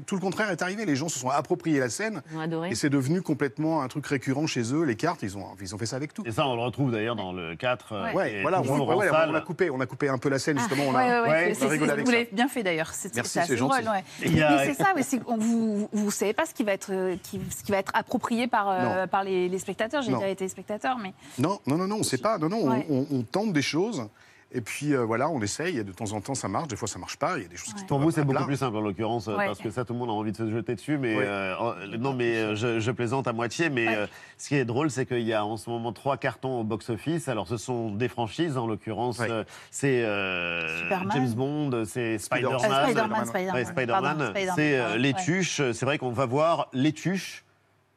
tout 0.06 0.15
le 0.15 0.21
contraire 0.21 0.49
est 0.49 0.62
arrivé. 0.62 0.86
Les 0.86 0.95
gens 0.95 1.10
se 1.10 1.19
sont 1.19 1.30
appropriés 1.30 1.80
la 1.80 1.89
scène. 1.89 2.21
Et 2.69 2.76
c'est 2.76 2.89
devenu 2.89 3.21
complètement 3.21 3.82
un 3.82 3.88
truc 3.88 4.06
récurrent 4.08 4.47
chez 4.47 4.73
eux. 4.73 4.84
Les 4.84 4.95
cartes, 4.95 5.21
ils 5.23 5.38
ont, 5.38 5.45
ils 5.62 5.76
ont 5.76 5.78
fait 5.78 5.86
ça 5.86 5.95
avec 5.95 6.13
tout. 6.13 6.23
Et 6.26 6.32
ça, 6.32 6.47
on 6.47 6.56
le 6.56 6.62
retrouve 6.62 6.91
d'ailleurs 6.91 7.15
dans 7.15 7.32
le 7.32 7.56
4. 7.56 7.91
Euh, 7.91 8.13
ouais, 8.13 8.41
voilà, 8.41 8.62
on, 8.62 9.36
a 9.36 9.41
coupé, 9.41 9.69
on 9.69 9.80
a 9.80 9.86
coupé 9.86 10.10
un 10.10 10.17
peu 10.17 10.30
la 10.30 10.39
scène, 10.39 10.58
justement. 10.58 10.84
on 10.88 10.95
a, 10.95 11.21
rigolé 11.67 11.91
avec 11.91 12.06
Vous 12.06 12.12
l'avez 12.12 12.30
bien 12.32 12.47
fait 12.47 12.63
d'ailleurs. 12.63 12.91
Merci, 13.15 13.39
c'est 13.45 13.58
gentil. 13.58 13.84
C'est 14.19 14.73
ça, 14.73 14.93
mais 14.95 15.04
vous 15.28 15.89
ne 15.93 16.10
savez 16.10 16.34
pas 16.34 16.45
ce 16.45 16.54
qui 16.54 16.63
va 16.63 16.73
être, 16.73 16.91
euh, 16.91 17.15
ce 17.23 17.63
qui 17.63 17.71
va 17.71 17.78
être 17.78 17.91
approprié 17.93 18.47
par, 18.47 18.69
euh, 18.69 19.08
par 19.08 19.23
les, 19.23 19.60
spectateurs. 19.60 20.02
J'ai 20.02 20.13
déjà 20.13 20.30
été 20.30 20.47
spectateur, 20.47 20.97
mais. 20.97 21.13
Non, 21.38 21.60
non, 21.67 21.78
non, 21.78 21.88
non 21.88 21.95
on 21.95 21.99
ne 21.99 22.04
sait 22.04 22.17
pas. 22.17 22.38
Non, 22.38 22.49
non, 22.49 22.84
on, 22.89 23.21
tente 23.23 23.54
des 23.54 23.62
choses. 23.62 24.08
Et 24.56 24.62
puis 24.62 24.94
euh, 24.94 25.04
voilà, 25.04 25.30
on 25.30 25.42
essaye. 25.42 25.80
Et 25.80 25.84
de 25.84 25.92
temps 25.92 26.12
en 26.13 26.22
temps, 26.22 26.36
ça 26.36 26.48
marche. 26.48 26.68
Des 26.68 26.76
fois, 26.76 26.88
ça 26.88 27.00
marche 27.00 27.18
pas. 27.18 27.38
Il 27.38 27.44
y 27.44 27.46
a 27.46 27.50
des 27.50 27.58
choses 27.58 27.74
qui 27.74 27.84
Pour 27.86 28.00
vous, 28.00 28.12
c'est 28.12 28.24
beaucoup 28.24 28.46
plus 28.46 28.58
simple 28.58 28.78
en 28.78 28.82
l'occurrence, 28.82 29.28
euh, 29.28 29.36
Ouais. 29.36 29.48
parce 29.48 29.60
que 29.60 29.72
ça, 29.72 29.84
tout 29.84 29.94
le 29.94 30.00
monde 30.00 30.10
a 30.10 30.13
envie 30.13 30.32
de 30.32 30.38
se 30.38 30.50
jeter 30.52 30.76
dessus. 30.76 30.98
Mais 31.00 31.16
Oui. 31.18 31.24
euh, 31.26 31.56
en- 31.58 31.98
non, 31.98 32.13
mais 32.13 32.36
euh, 32.36 32.56
je, 32.56 32.80
je 32.80 32.92
plaisante 32.92 33.28
à 33.28 33.34
moitié. 33.34 33.70
Mais 33.70 33.88
euh, 33.96 34.06
ce 34.38 34.50
qui 34.50 34.56
est 34.56 34.66
drôle, 34.66 34.92
c'est 34.92 35.06
qu'il 35.08 35.22
y 35.24 35.34
a 35.34 35.44
en 35.44 35.58
ce 35.58 35.70
moment 35.70 35.92
trois 35.92 36.18
cartons 36.18 36.60
au 36.60 36.63
box-office. 36.63 37.28
Alors, 37.28 37.48
ce 37.48 37.58
sont 37.58 37.89
des 37.92 38.08
franchises, 38.08 38.58
en 38.58 38.68
l'occurrence, 38.68 39.20
euh, 39.22 39.44
c'est 39.72 40.04
euh. 40.04 40.68
James 41.13 41.34
Bond, 41.34 41.84
c'est 41.86 42.18
Spider-Man. 42.20 42.54
Euh, 42.63 42.86
Spider-Man, 42.86 43.26
Spider-Man. 43.26 43.56
Ouais, 43.56 43.66
Spider-Man. 43.66 44.02
Pardon, 44.04 44.26
Spider-Man. 44.32 44.54
C'est 44.56 44.78
euh, 44.80 44.92
Ouais. 44.92 44.98
les 45.00 45.13
tuches. 45.13 45.62
C'est 45.72 45.86
vrai 45.86 45.98
qu'on 45.98 46.12
va 46.12 46.26
voir 46.28 46.68
les 46.74 46.94
tuches. 46.94 47.44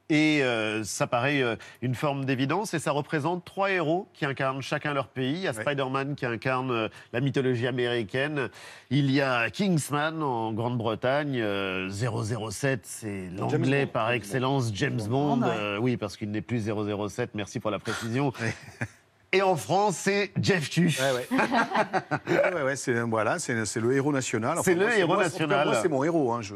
Et 0.08 0.42
euh, 0.42 0.84
ça 0.84 1.08
paraît 1.08 1.42
euh, 1.42 1.56
une 1.82 1.96
forme 1.96 2.24
d'évidence 2.24 2.74
et 2.74 2.78
ça 2.78 2.92
représente 2.92 3.44
trois 3.44 3.72
héros 3.72 4.06
qui 4.14 4.24
incarnent 4.24 4.62
chacun 4.62 4.94
leur 4.94 5.08
pays. 5.08 5.32
Il 5.32 5.40
y 5.40 5.48
a 5.48 5.52
Spider-Man 5.52 6.14
qui 6.14 6.26
incarne 6.26 6.70
euh, 6.70 6.88
la 7.12 7.20
mythologie 7.20 7.66
américaine. 7.66 8.48
Il 8.90 9.10
y 9.10 9.20
a 9.20 9.50
Kingsman 9.50 10.22
en 10.22 10.52
Grande-Bretagne. 10.52 11.40
euh, 11.40 11.90
007, 11.90 12.80
c'est 12.84 13.28
l'anglais 13.36 13.86
par 13.86 14.12
excellence, 14.12 14.70
James 14.74 15.02
Bond. 15.08 15.42
Ouais. 15.42 15.48
Euh, 15.50 15.78
oui, 15.78 15.96
parce 15.96 16.16
qu'il 16.16 16.30
n'est 16.30 16.40
plus 16.40 16.70
007. 17.08 17.30
Merci 17.34 17.58
pour 17.58 17.72
la 17.72 17.80
précision. 17.80 18.32
Et 19.32 19.42
en 19.42 19.56
France, 19.56 19.96
c'est 19.96 20.30
Jeff 20.40 20.70
Tuch. 20.70 21.00
Ouais, 21.00 21.26
ouais, 22.54 22.62
ouais, 22.62 22.76
c'est 22.76 23.00
voilà, 23.00 23.40
c'est 23.40 23.80
le 23.80 23.92
héros 23.92 24.12
national. 24.12 24.58
C'est 24.62 24.74
le 24.76 24.88
héros 24.96 25.14
moi, 25.14 25.24
national. 25.24 25.66
Moi, 25.66 25.78
c'est 25.82 25.88
mon 25.88 26.04
héros. 26.04 26.32
Hein, 26.32 26.42
je, 26.42 26.54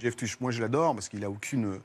Jeff 0.00 0.16
Tuch, 0.16 0.40
moi, 0.40 0.50
je 0.50 0.62
l'adore 0.62 0.94
parce 0.94 1.10
qu'il 1.10 1.22
a 1.24 1.30
aucune, 1.30 1.78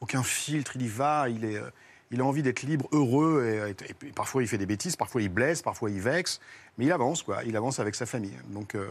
aucun 0.00 0.22
filtre. 0.22 0.72
Il 0.76 0.82
y 0.82 0.88
va. 0.88 1.28
Il 1.28 1.44
est, 1.44 1.56
euh, 1.56 1.70
il 2.10 2.20
a 2.20 2.24
envie 2.24 2.42
d'être 2.42 2.62
libre, 2.62 2.88
heureux. 2.92 3.44
Et, 3.46 4.06
et- 4.06 4.12
parfois, 4.12 4.42
il 4.42 4.48
fait 4.48 4.58
des 4.58 4.66
bêtises. 4.66 4.96
Parfois, 4.96 5.22
il 5.22 5.28
blesse. 5.28 5.62
Parfois, 5.62 5.90
il 5.90 6.00
vexe. 6.00 6.40
Mais 6.78 6.86
il 6.86 6.92
avance, 6.92 7.22
quoi. 7.22 7.44
Il 7.44 7.56
avance 7.56 7.80
avec 7.80 7.94
sa 7.94 8.06
famille. 8.06 8.36
Donc, 8.50 8.74
euh, 8.74 8.86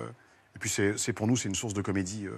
et 0.56 0.60
puis, 0.60 0.70
c'est 0.70 0.98
c'est- 0.98 1.14
pour 1.14 1.28
nous, 1.28 1.36
c'est 1.38 1.50
une 1.50 1.56
source 1.56 1.74
de 1.74 1.82
comédie 1.82 2.26
euh, 2.28 2.32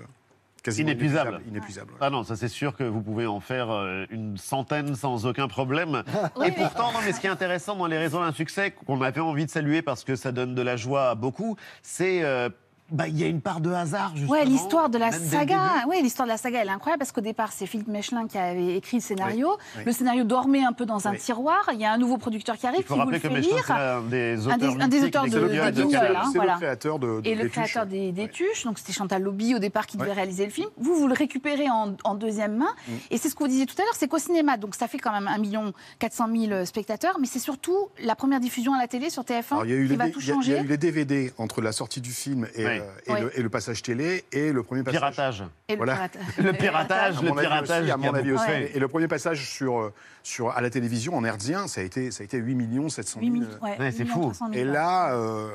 quasiment 0.64 0.90
Inépuisable. 0.90 1.42
Inépuisable. 1.48 1.94
Ah 2.02 2.10
non, 2.10 2.24
ça 2.26 2.36
c'est 2.36 2.50
sûr 2.50 2.76
que 2.76 2.84
vous 2.84 3.02
pouvez 3.02 3.26
en 3.26 3.40
faire 3.40 3.70
euh, 3.72 4.06
une 4.10 4.38
centaine 4.38 4.94
sans 4.96 5.26
aucun 5.26 5.48
problème. 5.48 6.04
Oui, 6.36 6.48
Et 6.48 6.52
pourtant, 6.52 6.92
non, 6.92 7.00
mais 7.04 7.14
ce 7.14 7.20
qui 7.22 7.28
est 7.28 7.30
intéressant 7.30 7.76
dans 7.78 7.88
les 7.88 7.98
raisons 7.98 8.20
d'un 8.20 8.34
succès 8.34 8.72
qu'on 8.72 9.02
avait 9.02 9.22
envie 9.22 9.46
de 9.46 9.50
saluer 9.52 9.82
parce 9.82 10.04
que 10.04 10.16
ça 10.18 10.32
donne 10.34 10.56
de 10.56 10.62
la 10.62 10.76
joie 10.76 11.12
à 11.12 11.16
beaucoup, 11.16 11.56
c'est 11.82 12.24
euh, 12.24 12.50
bah, 12.92 13.08
il 13.08 13.20
y 13.20 13.24
a 13.24 13.28
une 13.28 13.42
part 13.42 13.62
de 13.62 13.72
hasard 13.72 14.12
justement. 14.16 14.32
Ouais, 14.32 14.46
l'histoire 14.46 14.90
de 14.90 14.98
la 14.98 15.12
saga. 15.12 15.86
Ouais, 15.88 16.02
l'histoire 16.02 16.28
de 16.28 16.32
la 16.32 16.38
saga, 16.38 16.62
elle 16.62 16.68
est 16.68 16.72
incroyable 16.72 17.00
parce 17.00 17.12
qu'au 17.12 17.22
départ, 17.22 17.52
c'est 17.52 17.66
Philippe 17.66 17.88
Mechelin 17.88 18.28
qui 18.28 18.38
avait 18.38 18.76
écrit 18.78 18.98
le 18.98 19.02
scénario. 19.04 19.50
Oui, 19.52 19.64
oui. 19.78 19.84
Le 19.86 19.92
scénario 19.92 20.24
dormait 20.24 20.64
un 20.64 20.74
peu 20.74 20.86
dans 20.86 21.08
un 21.08 21.12
Oui. 21.12 21.18
tiroir. 21.20 21.70
Il 21.74 21.80
y 21.80 21.86
a 21.86 21.92
un 21.92 21.98
nouveau 21.98 22.18
producteur 22.18 22.58
qui 22.58 22.68
arrive 22.68 22.80
Il 22.82 22.86
faut 22.86 22.96
qui 22.96 23.02
vous 23.02 23.10
le 23.10 23.20
fait 23.20 23.30
Mechelin, 23.30 23.56
lire. 23.56 23.72
Un 23.72 24.02
des- 24.02 24.48
auteurs 24.48 24.54
un 24.82 24.88
des 24.88 25.04
auteurs 25.04 25.24
de- 25.26 25.30
de 25.30 25.60
hein, 25.60 26.24
C'est 26.32 26.38
voilà. 26.38 26.54
le 26.54 26.60
créateur 26.60 27.00
de, 27.00 27.22
de 27.22 27.28
Et 27.28 27.36
le 27.36 27.44
des 27.44 27.50
Tuches. 27.50 27.52
créateur 27.52 27.86
des, 27.86 28.12
des 28.12 28.28
Tuches, 28.30 28.64
donc 28.66 28.80
c'était 28.80 28.94
Chantal 28.94 29.22
Lobby 29.22 29.56
au 29.56 29.60
départ 29.60 29.86
qui 29.88 29.98
devait 29.98 30.14
réaliser 30.14 30.46
le 30.46 30.52
film. 30.52 30.68
Vous, 30.78 30.96
vous 30.96 31.08
le 31.08 31.14
récupérez 31.14 31.70
en, 31.70 31.96
en 32.04 32.16
deuxième 32.16 32.58
main. 32.58 32.74
Mm. 32.88 32.92
Et 33.12 33.18
c'est 33.18 33.30
ce 33.30 33.36
que 33.36 33.40
vous 33.44 33.50
disiez 33.50 33.66
tout 33.66 33.76
à 33.78 33.82
l'heure, 33.84 33.94
c'est 33.96 34.08
qu'au 34.08 34.18
cinéma, 34.18 34.58
donc 34.58 34.76
ça 34.76 34.88
fait 34.88 34.98
quand 35.00 35.12
même 35.12 35.28
1 35.28 35.72
400 36.00 36.28
000 36.34 36.66
spectateurs, 36.66 37.18
mais 37.20 37.28
c'est 37.28 37.40
surtout 37.40 37.90
la 38.04 38.16
première 38.16 38.40
diffusion 38.40 38.74
à 38.74 38.78
la 38.80 38.88
télé 38.88 39.10
sur 39.10 39.24
TF1 39.24 39.52
Alors, 39.52 39.66
il 39.66 39.72
y 39.72 39.74
a 39.74 39.78
eu 39.78 39.88
qui 39.88 39.96
va 39.96 40.10
tout 40.10 40.22
changer. 40.22 40.52
Il 40.52 40.56
y 40.56 40.60
a 40.60 40.64
eu 40.64 40.68
les 40.68 40.78
DVD 40.78 41.32
entre 41.38 41.62
la 41.62 41.72
sortie 41.72 42.02
du 42.02 42.12
film 42.12 42.48
et, 42.56 42.79
Oui. 42.82 42.86
et, 43.08 43.12
Oui. 43.14 43.22
le, 43.22 43.40
et 43.40 43.42
le 43.44 43.50
passage 43.50 43.82
télé 43.82 44.24
et 44.32 44.52
le 44.52 44.64
premier 44.64 44.84
passage. 44.84 45.00
Piratage. 45.00 45.44
Et 45.68 45.74
le 45.74 45.78
Voilà. 45.78 45.96
pirata- 45.96 46.20
Le 46.44 46.54
piratage, 46.54 47.18
À 47.18 47.22
le 47.22 47.32
piratage 47.32 47.82
aussi, 47.84 47.92
à 47.92 47.98
mon 47.98 48.14
avis 48.14 48.32
aussi. 48.32 48.52
Et 48.74 48.80
le 48.80 48.88
premier 48.88 49.08
passage 49.08 49.46
sur, 49.50 49.80
euh, 49.80 49.94
sur, 50.24 50.50
à 50.52 50.62
la 50.62 50.70
télévision 50.70 51.16
en 51.16 51.24
herdien, 51.24 51.68
ça 51.68 51.82
a 51.82 51.84
été, 51.84 52.12
ça 52.12 52.22
a 52.22 52.26
été 52.26 52.38
8 52.38 52.56
millions 52.56 52.90
700 52.90 53.20
000. 53.20 53.34
8 53.34 53.40
millions, 53.40 53.48
ouais, 53.62 53.78
Ouais, 53.80 53.92
c'est 53.92 54.04
8 54.04 54.10
fou. 54.10 54.20
300 54.22 54.50
000, 54.54 54.60
Et 54.60 54.64
là, 54.64 55.14
euh, 55.16 55.50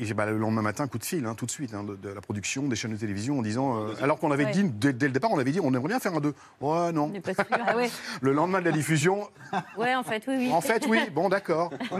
et 0.00 0.14
bah, 0.14 0.26
le 0.26 0.38
lendemain 0.38 0.62
matin, 0.62 0.86
coup 0.86 0.98
de 0.98 1.04
fil, 1.04 1.26
hein, 1.26 1.34
tout 1.34 1.44
de 1.46 1.50
suite, 1.50 1.74
hein, 1.74 1.82
de, 1.82 1.96
de 1.96 2.08
la 2.10 2.20
production, 2.20 2.62
des 2.68 2.76
chaînes 2.76 2.92
de 2.92 2.96
télévision, 2.96 3.38
en 3.38 3.42
disant. 3.42 3.82
euh, 3.88 3.94
alors 4.00 4.18
qu'on 4.18 4.30
avait 4.30 4.44
Ouais. 4.46 4.50
dit, 4.52 4.64
dès, 4.64 4.92
dès 4.92 5.06
le 5.06 5.12
départ, 5.12 5.30
on 5.32 5.38
avait 5.38 5.50
dit, 5.50 5.60
on 5.60 5.68
aimerait 5.74 5.88
bien 5.88 5.98
faire 6.00 6.14
un 6.14 6.20
2. 6.20 6.34
Ouais, 6.60 6.92
non. 6.92 7.04
On 7.04 7.08
n'est 7.08 7.20
pas 7.20 7.34
sûr. 7.34 7.44
Ah 7.50 7.76
ouais. 7.76 7.90
Le 8.22 8.32
lendemain 8.32 8.60
de 8.60 8.64
la 8.64 8.72
diffusion, 8.72 9.28
Ouais, 9.76 9.94
en 9.94 10.02
fait, 10.02 10.22
oui, 10.28 10.34
oui. 10.38 10.50
en 10.52 10.60
fait, 10.60 10.86
oui, 10.88 11.00
bon, 11.12 11.28
d'accord. 11.28 11.70
Non, 11.90 11.98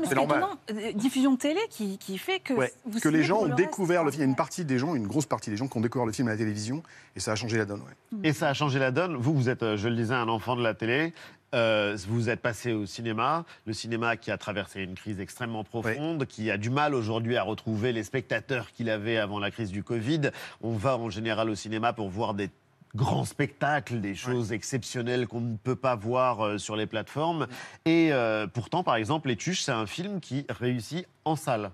mais 0.00 0.06
C'est 0.08 0.14
normal. 0.14 0.38
étonnant, 0.38 0.58
euh, 0.88 0.92
diffusion 0.92 1.36
télé 1.36 1.60
qui, 1.70 1.98
qui 1.98 2.18
fait 2.18 2.40
que 2.40 2.54
Ouais, 2.54 2.72
vous 2.86 3.00
que 3.00 3.08
les 3.08 3.24
gens 3.24 3.40
ont 3.40 3.44
le 3.46 3.54
découvert 3.54 4.04
le 4.04 4.10
film. 4.10 4.20
Il 4.22 4.24
y 4.24 4.26
a 4.26 4.30
une 4.30 4.36
partie 4.36 4.64
des 4.64 4.78
gens, 4.78 4.94
une 4.94 5.06
grosse 5.06 5.26
partie 5.26 5.50
des 5.50 5.56
gens 5.56 5.66
qui 5.68 5.76
ont 5.76 5.80
découvert 5.80 6.06
le 6.06 6.12
film 6.12 6.28
à 6.28 6.32
la 6.32 6.36
télévision, 6.36 6.82
et 7.16 7.20
ça 7.20 7.32
a 7.32 7.34
changé 7.36 7.56
la 7.58 7.64
donne. 7.64 7.80
ouais. 7.80 8.18
Et 8.28 8.32
ça 8.32 8.48
a 8.48 8.54
changé 8.54 8.78
la 8.78 8.90
donne. 8.90 9.16
Vous, 9.16 9.34
vous 9.34 9.48
êtes, 9.48 9.62
euh, 9.62 9.76
je 9.76 9.88
le 9.88 9.96
disais, 9.96 10.14
un 10.14 10.28
enfant 10.28 10.56
de 10.56 10.62
la 10.62 10.74
télé. 10.74 11.12
Euh, 11.54 11.96
vous 12.06 12.28
êtes 12.28 12.40
passé 12.40 12.72
au 12.72 12.84
cinéma, 12.84 13.44
le 13.64 13.72
cinéma 13.72 14.16
qui 14.16 14.30
a 14.30 14.36
traversé 14.36 14.82
une 14.82 14.94
crise 14.94 15.18
extrêmement 15.18 15.64
profonde, 15.64 16.26
qui 16.26 16.50
a 16.50 16.58
du 16.58 16.68
mal 16.68 16.94
aujourd'hui 16.94 17.36
à 17.36 17.42
retrouver 17.42 17.92
les 17.92 18.02
spectateurs 18.02 18.72
qu'il 18.72 18.90
avait 18.90 19.16
avant 19.16 19.38
la 19.38 19.50
crise 19.50 19.70
du 19.70 19.82
Covid. 19.82 20.30
On 20.60 20.72
va 20.72 20.98
en 20.98 21.08
général 21.08 21.48
au 21.48 21.54
cinéma 21.54 21.92
pour 21.92 22.10
voir 22.10 22.34
des 22.34 22.50
grands 22.94 23.24
spectacles, 23.24 24.00
des 24.00 24.14
choses 24.14 24.52
exceptionnelles 24.52 25.26
qu'on 25.26 25.40
ne 25.40 25.56
peut 25.56 25.76
pas 25.76 25.96
voir 25.96 26.44
euh, 26.44 26.58
sur 26.58 26.76
les 26.76 26.86
plateformes. 26.86 27.46
Et 27.84 28.12
euh, 28.12 28.46
pourtant, 28.46 28.82
par 28.82 28.96
exemple, 28.96 29.28
Les 29.28 29.36
Tuches, 29.36 29.62
c'est 29.62 29.72
un 29.72 29.86
film 29.86 30.20
qui 30.20 30.44
réussit 30.50 31.06
en 31.24 31.36
salle. 31.36 31.70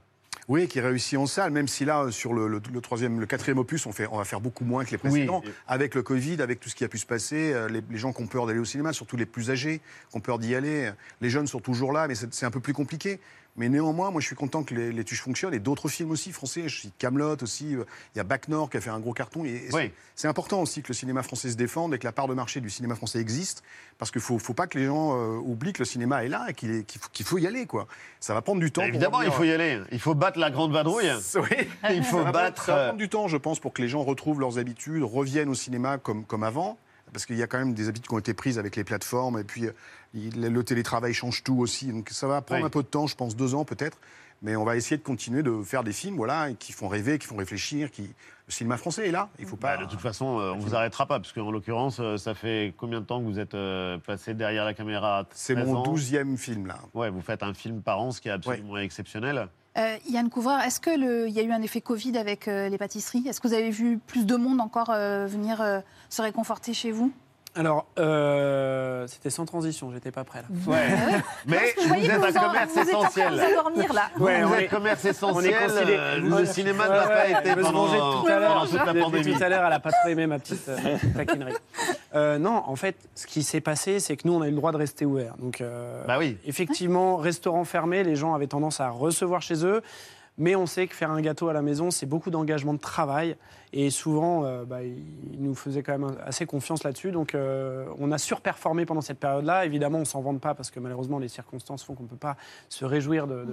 Oui, 0.48 0.68
qui 0.68 0.80
réussit 0.80 1.18
en 1.18 1.26
salle, 1.26 1.50
même 1.52 1.68
si 1.68 1.84
là, 1.84 2.10
sur 2.10 2.34
le, 2.34 2.48
le- 2.48 2.60
le 2.72 2.80
troisième, 2.80 3.18
le 3.18 3.26
quatrième 3.26 3.58
opus, 3.58 3.86
on, 3.86 3.92
fait, 3.92 4.06
on 4.10 4.18
va 4.18 4.24
faire 4.24 4.40
beaucoup 4.40 4.64
moins 4.64 4.84
que 4.84 4.90
les 4.90 4.98
précédents. 4.98 5.42
Oui. 5.44 5.50
Avec 5.66 5.94
le 5.94 6.02
Covid, 6.02 6.42
avec 6.42 6.60
tout 6.60 6.68
ce 6.68 6.74
qui 6.74 6.84
a 6.84 6.88
pu 6.88 6.98
se 6.98 7.06
passer, 7.06 7.52
euh, 7.54 7.68
les, 7.68 7.82
les 7.90 7.98
gens 7.98 8.12
qui 8.12 8.22
ont 8.22 8.26
peur 8.26 8.46
d'aller 8.46 8.58
au 8.58 8.64
cinéma, 8.64 8.92
surtout 8.92 9.16
les 9.16 9.24
plus 9.26 9.50
âgés, 9.50 9.80
qui 10.10 10.16
ont 10.16 10.20
peur 10.20 10.38
d'y 10.38 10.54
aller. 10.54 10.90
Les 11.22 11.30
jeunes 11.30 11.46
sont 11.46 11.60
toujours 11.60 11.92
là, 11.92 12.08
mais 12.08 12.14
c'est 12.14 12.44
un 12.46 12.50
peu 12.50 12.60
plus 12.60 12.74
compliqué. 12.74 13.20
Mais 13.56 13.68
néanmoins, 13.68 14.10
moi, 14.10 14.20
je 14.20 14.26
suis 14.26 14.34
content 14.34 14.64
que 14.64 14.74
les, 14.74 14.90
les 14.90 15.04
tuches 15.04 15.22
fonctionnent 15.22 15.54
et 15.54 15.60
d'autres 15.60 15.88
films 15.88 16.10
aussi 16.10 16.32
français. 16.32 16.68
Je 16.68 16.76
suis 16.76 16.90
Camelot 16.98 17.36
aussi. 17.40 17.76
euh, 17.76 17.84
Il 18.14 18.18
y 18.18 18.20
a 18.20 18.24
Bac 18.24 18.48
Nord 18.48 18.68
qui 18.68 18.78
a 18.78 18.80
fait 18.80 18.90
un 18.90 18.98
gros 18.98 19.12
carton. 19.12 19.44
Et, 19.44 19.50
et 19.50 19.66
c'est- 19.70 19.76
Oui. 19.76 19.92
c'est 20.16 20.26
important 20.26 20.60
aussi 20.60 20.82
que 20.82 20.88
le 20.88 20.94
cinéma 20.94 21.22
français 21.22 21.50
se 21.50 21.56
défende 21.56 21.94
et 21.94 21.98
que 22.00 22.04
la 22.04 22.10
part 22.10 22.26
de 22.26 22.34
marché 22.34 22.60
du 22.60 22.68
cinéma 22.68 22.96
français 22.96 23.20
existe, 23.20 23.62
parce 23.96 24.10
qu'il 24.10 24.20
faut, 24.20 24.40
faut 24.40 24.54
pas 24.54 24.66
que 24.66 24.76
les 24.76 24.86
gens 24.86 25.16
euh, 25.16 25.36
oublient 25.38 25.72
que 25.72 25.78
le 25.78 25.84
cinéma 25.84 26.24
est 26.24 26.28
là 26.28 26.46
et 26.48 26.52
qu'il 26.54 26.84
faut, 27.24 27.38
y 27.38 27.46
aller, 27.46 27.66
quoi. 27.66 27.86
Ça 28.18 28.34
va 28.34 28.42
prendre 28.42 28.60
du 28.60 28.72
temps. 28.72 28.82
Évidemment, 28.82 29.22
il 29.22 29.30
faut 29.30 29.44
y 29.44 29.52
aller. 29.52 29.80
Il 29.92 30.00
faut 30.00 30.14
battre 30.16 30.38
la 30.40 30.50
grande 30.50 30.72
vadrouille. 30.72 31.10
Oui. 31.36 31.68
Il 31.90 32.02
faut 32.02 32.18
Ça 32.18 32.24
va 32.24 32.32
battre. 32.32 32.54
prendre- 32.62 32.66
Ça 32.66 32.74
va 32.74 32.78
euh, 32.80 32.84
prendre 32.88 32.98
du 32.98 33.08
temps, 33.08 33.28
je 33.28 33.36
pense, 33.36 33.60
pour 33.60 33.72
que 33.72 33.82
les 33.82 33.88
gens 33.88 34.02
retrouvent 34.02 34.40
leurs 34.40 34.58
habitudes, 34.58 35.02
reviennent 35.04 35.48
au 35.48 35.54
cinéma 35.54 35.98
comme, 35.98 36.24
comme 36.24 36.42
avant. 36.42 36.76
Parce 37.14 37.24
qu'il 37.26 37.36
y 37.36 37.42
a 37.42 37.46
quand 37.46 37.58
même 37.58 37.72
des 37.74 37.88
habitudes 37.88 38.08
qui 38.08 38.14
ont 38.14 38.18
été 38.18 38.34
prises 38.34 38.58
avec 38.58 38.74
les 38.74 38.82
plateformes. 38.82 39.38
Et 39.38 39.44
puis, 39.44 39.66
euh, 39.66 39.72
le 40.14 40.62
télétravail 40.64 41.14
change 41.14 41.44
tout 41.44 41.56
aussi. 41.60 41.86
Donc, 41.92 42.10
ça 42.10 42.26
va 42.26 42.42
prendre 42.42 42.62
Oui. 42.62 42.66
un 42.66 42.70
peu 42.70 42.82
de 42.82 42.88
temps, 42.88 43.06
je 43.06 43.14
pense, 43.14 43.36
deux 43.36 43.54
ans 43.54 43.64
peut-être. 43.64 43.96
Mais 44.42 44.56
on 44.56 44.64
va 44.64 44.76
essayer 44.76 44.98
de 44.98 45.02
continuer 45.02 45.42
de 45.44 45.62
faire 45.62 45.84
des 45.84 45.92
films 45.92 46.16
voilà, 46.16 46.48
qui 46.58 46.72
font 46.72 46.88
rêver, 46.88 47.18
qui 47.20 47.26
font 47.28 47.36
réfléchir. 47.36 47.90
Qui... 47.92 48.02
Le 48.02 48.52
cinéma 48.52 48.76
français 48.76 49.08
est 49.08 49.12
là. 49.12 49.28
Il 49.38 49.46
faut 49.46 49.56
pas. 49.56 49.76
Bah, 49.76 49.84
de 49.84 49.88
toute 49.90 50.00
façon, 50.00 50.38
euh, 50.40 50.52
on 50.52 50.58
vous 50.58 50.74
arrêtera 50.74 51.06
pas, 51.06 51.20
parce 51.20 51.32
qu'en 51.32 51.50
l'occurrence, 51.52 51.98
euh, 52.00 52.16
ça 52.16 52.34
fait 52.34 52.74
combien 52.76 53.00
de 53.00 53.06
temps 53.06 53.20
que 53.20 53.26
vous 53.26 53.38
êtes 53.38 53.56
passé 54.04 54.34
derrière 54.34 54.64
la 54.64 54.74
caméra? 54.74 55.24
C'est 55.32 55.54
13 55.54 55.66
mon 55.68 55.82
douzième 55.84 56.36
film, 56.36 56.66
là. 56.66 56.80
Ouais, 56.94 57.08
vous 57.10 57.22
faites 57.22 57.42
un 57.44 57.54
film 57.54 57.80
par 57.80 58.00
an, 58.00 58.10
ce 58.10 58.20
qui 58.20 58.28
est 58.28 58.32
absolument 58.32 58.76
exceptionnel. 58.76 59.48
Euh, 59.76 59.96
Yann 60.08 60.30
Couvreur, 60.30 60.60
est-ce 60.60 60.80
qu'il 60.80 61.30
y 61.30 61.40
a 61.40 61.42
eu 61.42 61.50
un 61.52 61.62
effet 61.62 61.80
Covid 61.80 62.16
avec 62.16 62.46
euh, 62.46 62.68
les 62.68 62.78
pâtisseries? 62.78 63.26
Est-ce 63.28 63.40
que 63.40 63.48
vous 63.48 63.54
avez 63.54 63.70
vu 63.70 63.98
plus 63.98 64.24
de 64.24 64.36
monde 64.36 64.60
encore 64.60 64.90
euh, 64.90 65.26
venir 65.26 65.60
euh, 65.60 65.80
se 66.08 66.22
réconforter 66.22 66.72
chez 66.74 66.92
vous? 66.92 67.10
Alors, 67.56 67.86
euh, 68.00 69.06
c'était 69.06 69.30
sans 69.30 69.44
transition, 69.46 69.92
j'étais 69.92 70.10
pas 70.10 70.24
prêt 70.24 70.42
là. 70.42 70.48
Ouais. 70.72 70.88
Mais 71.46 71.72
vous 71.80 71.86
voyais 71.88 72.06
êtes 72.06 72.12
un 72.14 72.18
vous 72.30 72.36
en- 72.36 72.40
commerce 72.48 72.72
vous 72.72 72.80
êtes 72.80 72.94
en 72.94 73.00
train 73.02 73.08
de 73.08 73.34
essentiel. 73.34 73.34
vous 73.54 73.58
endormir, 73.60 73.92
là. 73.92 74.02
Ouais, 74.18 74.42
vous 74.42 74.52
on 74.52 74.56
êtes 74.56 74.70
commerce 74.70 75.00
On 75.22 75.40
est 75.40 75.50
essentiel. 75.50 76.22
le 76.24 76.46
cinéma 76.46 76.88
n'a 76.88 77.06
Ouais, 77.06 77.32
pas 77.32 77.40
été 77.40 77.60
pendant, 77.62 78.22
tout 78.22 78.26
à 78.28 78.38
l'heure. 78.40 78.52
pendant 78.54 78.66
toute 78.66 78.74
la 78.74 78.84
Depuis 78.86 79.00
pandémie. 79.02 79.36
tout 79.36 79.42
à 79.44 79.48
l'heure, 79.48 79.64
elle 79.66 79.72
a 79.72 79.78
pas 79.80 79.92
trop 79.92 80.08
aimé 80.08 80.26
ma 80.26 80.38
petite 80.40 80.68
euh, 80.68 80.76
taquinerie. 81.16 81.54
Euh, 82.14 82.38
non, 82.38 82.62
en 82.66 82.76
fait, 82.76 82.96
ce 83.14 83.26
qui 83.26 83.42
s'est 83.42 83.60
passé, 83.60 83.98
c'est 83.98 84.16
que 84.16 84.26
nous, 84.28 84.34
on 84.34 84.40
a 84.42 84.46
eu 84.46 84.50
le 84.50 84.56
droit 84.56 84.70
de 84.72 84.76
rester 84.76 85.04
ouvert. 85.04 85.36
Donc, 85.38 85.60
euh, 85.60 86.04
Bah 86.06 86.16
oui. 86.18 86.36
effectivement, 86.44 87.16
restaurant 87.16 87.64
fermé, 87.64 88.04
les 88.04 88.14
gens 88.16 88.34
avaient 88.34 88.46
tendance 88.46 88.80
à 88.80 88.88
recevoir 88.90 89.42
chez 89.42 89.64
eux. 89.66 89.82
Mais 90.36 90.56
on 90.56 90.66
sait 90.66 90.88
que 90.88 90.94
faire 90.96 91.12
un 91.12 91.20
gâteau 91.20 91.48
à 91.48 91.52
la 91.52 91.62
maison, 91.62 91.92
c'est 91.92 92.06
beaucoup 92.06 92.30
d'engagement 92.30 92.74
de 92.74 92.80
travail. 92.80 93.36
Et 93.72 93.88
souvent, 93.90 94.44
euh, 94.44 94.64
bah, 94.64 94.82
ils 94.82 95.40
nous 95.40 95.54
faisaient 95.54 95.84
quand 95.84 95.96
même 95.96 96.16
assez 96.24 96.44
confiance 96.44 96.82
là-dessus. 96.82 97.12
Donc, 97.12 97.34
euh, 97.36 97.86
on 98.00 98.10
a 98.10 98.18
surperformé 98.18 98.84
pendant 98.84 99.00
cette 99.00 99.20
période-là. 99.20 99.64
Évidemment, 99.64 99.98
on 99.98 100.04
s'en 100.04 100.22
vante 100.22 100.40
pas 100.40 100.54
parce 100.54 100.72
que 100.72 100.80
malheureusement, 100.80 101.20
les 101.20 101.28
circonstances 101.28 101.84
font 101.84 101.94
qu'on 101.94 102.02
ne 102.04 102.08
peut 102.08 102.16
pas 102.16 102.36
se 102.68 102.84
réjouir 102.84 103.28
de- 103.28 103.44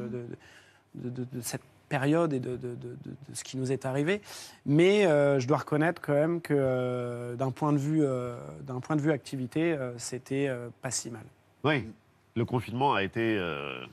de 0.95 1.41
cette 1.41 1.61
période 1.95 2.31
et 2.33 2.39
de, 2.39 2.55
de- 2.55 2.75
de- 2.75 2.95
ce 3.33 3.43
qui 3.43 3.57
nous 3.57 3.71
est 3.71 3.85
arrivé. 3.85 4.21
Mais 4.65 5.05
euh, 5.05 5.39
je 5.39 5.47
dois 5.47 5.57
reconnaître 5.57 6.01
quand 6.01 6.13
même 6.13 6.39
que 6.41 6.53
euh, 6.57 7.35
d'un 7.35 7.51
point, 7.51 7.73
de 7.73 7.77
vue, 7.77 8.01
euh, 8.03 8.35
d'un 8.61 8.79
point 8.79 8.95
de 8.95 9.01
vue 9.01 9.11
activité, 9.11 9.73
euh, 9.73 9.91
c'était 9.97 10.47
euh, 10.47 10.69
pas 10.81 10.89
si 10.91 11.09
mal. 11.11 11.23
Oui, 11.65 11.85
le 12.37 12.45
confinement 12.45 12.93
a 12.93 13.03
été 13.03 13.35
euh, 13.37 13.83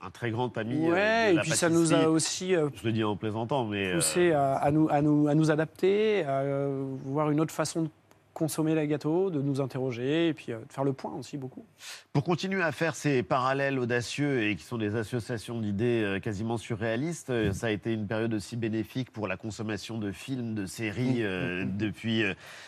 un 0.00 0.10
très 0.10 0.30
grand 0.30 0.56
ami. 0.56 0.88
euh, 0.88 0.92
Ouais, 0.92 1.26
de 1.26 1.32
et 1.32 1.34
la 1.34 1.42
puis 1.42 1.50
ça 1.52 1.68
nous 1.68 1.92
a 1.92 2.08
aussi 2.08 2.54
euh, 2.54 2.70
Je 2.74 2.86
le 2.86 2.92
dis 2.92 3.04
en 3.04 3.14
plaisantant, 3.16 3.66
mais. 3.66 3.88
euh, 3.88 3.94
poussé 3.96 4.32
à, 4.32 4.54
à 4.56 4.70
nous, 4.70 4.88
à, 4.90 5.02
nous, 5.02 5.28
à 5.28 5.34
nous 5.34 5.50
adapter, 5.50 6.24
à 6.24 6.40
euh, 6.40 6.84
voir 7.04 7.30
une 7.30 7.40
autre 7.40 7.52
façon 7.54 7.82
de 7.82 7.88
consommer 8.34 8.74
les 8.74 8.86
gâteaux, 8.86 9.30
de 9.30 9.40
nous 9.40 9.60
interroger 9.60 10.28
et 10.28 10.34
puis 10.34 10.52
euh, 10.52 10.58
de 10.58 10.72
faire 10.72 10.84
le 10.84 10.92
point 10.92 11.12
aussi 11.14 11.38
beaucoup. 11.38 11.64
Pour 12.12 12.24
continuer 12.24 12.62
à 12.62 12.72
faire 12.72 12.94
ces 12.94 13.22
parallèles 13.22 13.78
audacieux 13.78 14.42
et 14.42 14.56
qui 14.56 14.64
sont 14.64 14.76
des 14.78 14.96
associations 14.96 15.60
d'idées 15.60 16.02
euh, 16.04 16.20
quasiment 16.20 16.56
surréalistes, 16.58 17.30
euh, 17.30 17.52
ça 17.52 17.68
a 17.68 17.70
été 17.70 17.92
une 17.92 18.06
période 18.06 18.34
aussi 18.34 18.56
bénéfique 18.56 19.12
pour 19.12 19.28
la 19.28 19.36
consommation 19.36 19.98
de 19.98 20.12
films, 20.12 20.54
de 20.54 20.66
séries 20.66 21.22
euh, 21.24 21.64
depuis 21.78 22.24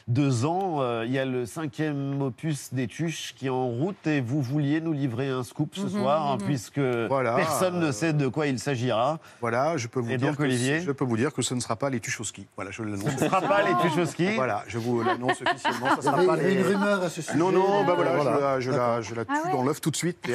deux 0.08 0.44
ans. 0.44 0.80
Euh, 0.80 1.04
Il 1.06 1.12
y 1.12 1.18
a 1.18 1.24
le 1.24 1.46
cinquième 1.46 2.22
opus 2.22 2.72
des 2.72 2.86
Tuches 2.86 3.34
qui 3.36 3.46
est 3.46 3.50
en 3.50 3.68
route 3.68 4.06
et 4.06 4.20
vous 4.20 4.40
vouliez 4.40 4.80
nous 4.80 4.92
livrer 4.92 5.28
un 5.28 5.42
scoop 5.42 5.74
ce 5.74 5.82
Mhm, 5.82 5.88
soir, 5.90 6.30
hein, 6.30 6.36
mhm. 6.36 6.46
puisque 6.46 6.78
Voilà, 6.78 7.34
personne 7.36 7.80
ne 7.80 7.90
sait 7.92 8.12
de 8.12 8.28
quoi 8.28 8.46
il 8.46 8.58
s'agira. 8.58 9.18
Voilà, 9.40 9.76
je 9.76 9.88
peux 9.88 10.00
vous 10.00 10.10
Et 10.12 10.16
dire 10.16 10.28
donc, 10.28 10.36
que 10.38 10.42
Olivier 10.44 10.80
je 10.80 10.92
peux 10.92 11.04
vous 11.04 11.16
dire 11.16 11.32
que 11.32 11.42
ce 11.42 11.54
ne 11.54 11.60
sera 11.60 11.74
pas 11.76 11.90
les 11.90 11.98
Tuchowski. 12.00 12.46
Voilà, 12.56 12.70
je 12.70 12.82
l'annonce. 12.82 13.10
Ce 13.18 13.24
ne 13.24 13.28
sera 13.28 13.40
pas 13.40 13.62
les 13.62 13.74
Tuchowski 13.88 14.34
Voilà, 14.34 14.62
je 14.68 14.78
vous 14.78 15.02
l'annonce 15.02 15.42
officiellement. 15.56 15.86
Ça 15.88 15.94
Il 15.96 16.00
y 16.00 16.02
sera 16.26 16.36
pas 16.36 16.42
les... 16.42 16.52
une 16.54 16.62
rumeur 16.62 17.02
à 17.02 17.08
ce 17.08 17.22
sujet. 17.22 17.36
Non, 17.38 17.50
non, 17.52 17.84
bah 17.84 17.92
voilà, 17.96 18.12
Voilà. 18.16 18.30
je 18.30 18.40
la, 18.40 18.60
je 18.60 18.70
la, 18.70 19.00
je 19.02 19.14
la 19.14 19.24
tue 19.24 19.32
Ah 19.34 19.46
ouais 19.46 19.52
dans 19.52 19.62
l'œuf 19.62 19.80
tout 19.80 19.90
de 19.90 19.96
suite. 19.96 20.18
Très 20.22 20.34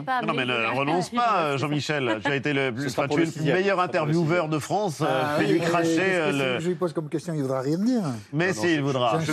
pas. 0.00 0.22
Non, 0.22 0.34
mais 0.34 0.44
ne 0.44 0.76
renonce 0.78 1.10
pas, 1.10 1.56
Jean-Michel. 1.56 2.20
Tu 2.24 2.30
as 2.30 2.36
été 2.36 2.52
le, 2.52 2.72
tu 2.74 2.82
le 3.16 3.22
es 3.22 3.54
le 3.54 3.58
meilleur 3.60 3.76
Ce 3.76 3.76
pour 3.76 3.84
le 3.84 4.02
intervieweur 4.02 4.48
de 4.48 4.58
France. 4.58 5.02
Ah 5.06 5.36
oui, 5.38 5.46
mais 5.52 5.58
cracher 5.66 6.32
le. 6.32 6.58
Je 6.60 6.68
lui 6.68 6.74
pose 6.74 6.92
comme 6.92 7.08
question, 7.08 7.32
il 7.34 7.38
ne 7.38 7.42
voudra 7.42 7.60
rien 7.60 7.78
dire. 7.78 8.02
Mais 8.32 8.52
si, 8.52 8.74
il 8.74 8.82
voudra. 8.82 9.18
C'est 9.20 9.26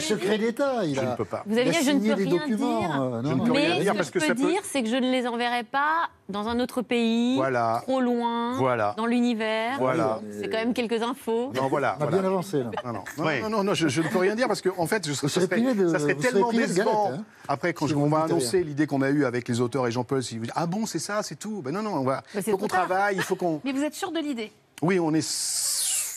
secret, 0.00 0.38
d'État. 0.38 0.84
Il 0.84 0.94
Je 0.94 1.00
ne 1.00 1.14
peux 1.16 1.24
pas. 1.24 1.42
Vous 1.46 1.56
avez 1.58 1.70
dit, 1.70 1.76
je 1.84 1.90
ne 1.90 2.00
signé 2.00 2.10
peux 2.10 2.16
des 2.16 2.24
rien 2.30 2.38
documents. 2.38 2.80
dire. 2.80 3.02
euh, 3.02 3.22
non, 3.22 3.28
Je 3.30 3.34
ne 3.34 3.38
non. 3.38 3.44
peux 3.44 3.52
rien 3.52 3.74
Mais 3.76 3.80
dire 3.80 3.92
ce 3.92 3.96
parce 3.98 4.10
que 4.10 4.20
je 4.20 4.26
ça 4.26 4.34
peux 4.34 4.42
peut- 4.42 4.48
dire, 4.50 4.60
c'est 4.64 4.82
que 4.82 4.88
je 4.88 4.96
ne 4.96 5.10
les 5.10 5.26
enverrai 5.26 5.64
pas 5.64 6.08
dans 6.28 6.46
un 6.48 6.60
autre 6.60 6.82
pays, 6.82 7.36
Voilà. 7.36 7.80
trop 7.82 8.00
loin, 8.00 8.52
Voilà. 8.58 8.94
dans 8.98 9.06
l'univers. 9.06 9.76
Voilà. 9.78 10.20
C'est 10.38 10.48
quand 10.48 10.58
même 10.58 10.74
quelques 10.74 11.02
infos. 11.02 11.52
Non, 11.56 11.68
voilà. 11.68 11.96
On 11.98 12.02
a 12.02 12.06
voilà. 12.06 12.18
bien 12.18 12.26
avancé, 12.28 12.58
là. 12.58 12.70
Non, 12.84 12.92
non, 12.92 13.02
non, 13.18 13.24
non, 13.42 13.48
non, 13.50 13.64
non, 13.64 13.74
je 13.74 14.00
ne 14.02 14.08
peux 14.08 14.18
rien 14.18 14.27
dire 14.36 14.48
parce 14.48 14.60
que 14.60 14.68
en 14.76 14.86
fait, 14.86 15.06
je, 15.06 15.12
ça, 15.12 15.28
serait, 15.28 15.46
de- 15.74 15.88
ça 15.88 15.98
serait 15.98 16.14
tellement 16.14 16.52
décevant. 16.52 17.12
hein, 17.14 17.24
Après, 17.48 17.72
quand 17.72 17.86
si 17.86 17.90
je- 17.90 17.94
vous 17.96 18.02
on 18.04 18.08
va 18.08 18.22
annoncer 18.22 18.62
l'idée 18.64 18.86
qu'on 18.86 19.02
a 19.02 19.10
eue 19.10 19.24
avec 19.24 19.48
les 19.48 19.60
auteurs 19.60 19.86
et 19.86 19.90
Jean-Paul, 19.92 20.22
si 20.22 20.36
vous 20.38 20.44
dites 20.44 20.52
ah 20.56 20.66
bon, 20.66 20.86
c'est 20.86 20.98
ça, 20.98 21.22
c'est 21.22 21.36
tout. 21.36 21.62
Ben 21.62 21.72
non, 21.72 21.82
non, 21.82 21.94
on 21.94 22.04
va. 22.04 22.22
Il 22.34 22.42
faut 22.42 22.56
qu'on 22.56 22.66
travaille, 22.68 23.16
il 23.16 23.22
faut 23.22 23.36
qu'on. 23.36 23.60
Mais 23.64 23.72
vous 23.72 23.82
êtes 23.82 23.94
sûr 23.94 24.10
de 24.12 24.18
l'idée? 24.20 24.52
Oui, 24.82 25.00
on 25.00 25.12
est. 25.14 25.26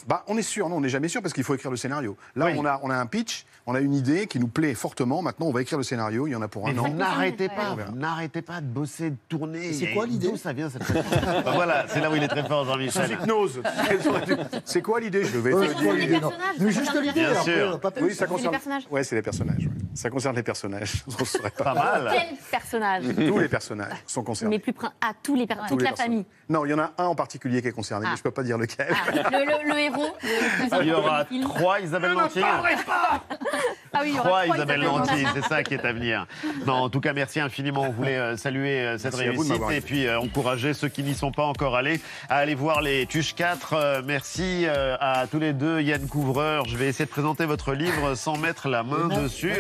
Bah, 0.08 0.24
on 0.28 0.38
est 0.38 0.42
sûr, 0.42 0.68
non, 0.70 0.78
on 0.78 0.82
n'est 0.82 0.90
jamais 0.90 1.08
sûr 1.08 1.22
parce 1.22 1.34
qu'il 1.34 1.44
faut 1.44 1.54
écrire 1.56 1.72
le 1.72 1.78
scénario. 1.78 2.18
Là, 2.36 2.46
Oui. 2.48 2.54
on, 2.58 2.66
a, 2.66 2.80
on 2.84 2.90
a 2.90 2.96
un 2.96 3.06
pitch, 3.06 3.46
on 3.68 3.76
a 3.76 3.80
une 3.80 3.94
idée 3.94 4.28
qui 4.28 4.40
nous 4.40 4.48
plaît 4.48 4.74
fortement. 4.74 5.22
Maintenant, 5.22 5.48
on 5.48 5.52
va 5.52 5.62
écrire 5.62 5.78
le 5.78 5.84
scénario. 5.84 6.28
Il 6.28 6.32
y 6.32 6.36
en 6.36 6.42
a 6.42 6.48
pour 6.48 6.68
un 6.68 6.74
Mais 6.74 6.80
an. 6.80 6.88
n'arrêtez 6.90 7.48
pas, 7.50 7.76
n'arrêtez 7.94 8.42
pas 8.42 8.62
de 8.62 8.66
bosser, 8.66 9.12
de 9.12 9.16
tourner. 9.30 9.74
c'est 9.74 9.94
quoi 9.94 10.06
l'idée 10.06 10.30
D'où 10.30 10.38
ça 10.38 10.54
vient 10.54 10.70
cette 10.70 10.84
Bah 11.46 11.52
Voilà, 11.54 11.86
c'est 11.88 12.00
là 12.00 12.10
où 12.12 12.16
il 12.16 12.24
est 12.24 12.28
très 12.28 12.44
fort, 12.48 12.66
Jean-Michel. 12.66 13.12
hypnose. 13.12 13.62
C'est 14.66 14.82
quoi 14.82 15.00
l'idée 15.00 15.24
Je 15.24 15.38
vais. 15.38 15.54
Ouais, 15.54 15.68
te 15.68 15.72
c'est 15.74 15.78
dire. 15.80 15.86
quoi 15.90 15.96
l'idée, 16.00 16.20
non 16.20 16.30
personnages, 16.30 16.56
Mais 16.60 16.72
ça 16.72 16.80
juste 16.80 17.02
l'idée, 17.02 17.12
Bien 17.22 17.42
sûr. 17.44 17.80
Oui, 18.02 18.16
ça 18.16 18.26
les 18.26 18.32
concerne. 18.32 18.52
personnages 18.52 18.84
Ouais, 18.90 19.04
c'est 19.04 19.16
les 19.16 19.22
personnages. 19.22 19.66
ouais. 19.66 19.72
Ça 19.94 20.10
concerne 20.10 20.36
les 20.36 20.44
personnages. 20.44 21.04
On 21.08 21.42
Pas 21.50 21.50
pas. 21.64 21.74
mal. 21.74 22.12
Quel 22.14 22.38
personnage 22.50 23.04
Tous 23.28 23.40
les 23.40 23.48
personnages 23.50 23.98
sont 24.08 24.24
concernés. 24.24 24.56
Mais 24.56 24.60
plus 24.60 24.74
à 25.02 25.12
tous 25.22 25.36
les 25.36 25.46
per- 25.48 25.56
Tous 25.64 25.68
toute 25.70 25.80
les 25.80 25.84
la 25.86 25.90
personnages. 25.92 26.12
famille. 26.12 26.26
Non, 26.50 26.66
il 26.66 26.72
y 26.72 26.74
en 26.74 26.80
a 26.80 26.92
un 26.98 27.06
en 27.06 27.16
particulier 27.16 27.62
qui 27.62 27.68
est 27.68 27.72
concerné, 27.72 28.06
Ah. 28.08 28.12
mais 28.12 28.18
je 28.18 28.24
peux 28.24 28.32
pas 28.32 28.44
dire 28.44 28.58
lequel. 28.58 28.88
Ah, 28.92 29.12
le, 29.12 29.91
plus 29.92 30.70
Il 30.82 30.88
y 30.88 30.94
aura 30.94 31.26
trois 31.44 31.80
Isabelle 31.80 32.14
Nanty. 32.14 32.42
Ah 33.94 34.00
oui, 34.04 34.12
il 34.12 34.16
y 34.16 34.20
aura 34.20 34.30
Trois 34.30 34.44
trois 34.46 34.56
Isabelle 34.56 34.82
Nanty. 34.82 35.26
c'est 35.34 35.44
ça 35.44 35.64
qui 35.64 35.74
est 35.74 35.86
à 35.86 35.92
venir. 35.94 36.26
Non, 36.66 36.74
en 36.76 36.90
tout 36.90 37.02
cas, 37.02 37.14
merci 37.14 37.40
infiniment. 37.40 37.82
On 37.82 37.92
voulait 37.92 38.18
euh, 38.18 38.38
saluer 38.38 38.80
euh, 38.80 38.98
cette 38.98 39.16
Merci 39.18 39.30
réussite 39.30 39.62
et 39.72 39.82
puis 39.82 40.08
euh, 40.08 40.20
encourager 40.20 40.74
ceux 40.74 40.88
qui 40.88 41.04
n'y 41.04 41.14
sont 41.14 41.32
pas 41.32 41.44
encore 41.46 41.76
allés 41.76 42.00
à 42.30 42.38
aller 42.38 42.56
voir 42.56 42.82
les 42.82 43.06
Tuches 43.06 43.36
4. 43.36 43.74
Euh, 43.74 44.02
merci 44.06 44.66
euh, 44.66 44.96
à 45.00 45.28
tous 45.28 45.40
les 45.40 45.52
deux, 45.54 45.82
Yann 45.82 46.08
Couvreur. 46.08 46.66
Je 46.66 46.78
vais 46.78 46.88
essayer 46.88 47.06
de 47.06 47.10
présenter 47.10 47.46
votre 47.46 47.74
livre 47.74 48.16
sans 48.16 48.38
mettre 48.38 48.70
la 48.70 48.84
main 48.84 49.08
dessus. 49.10 49.56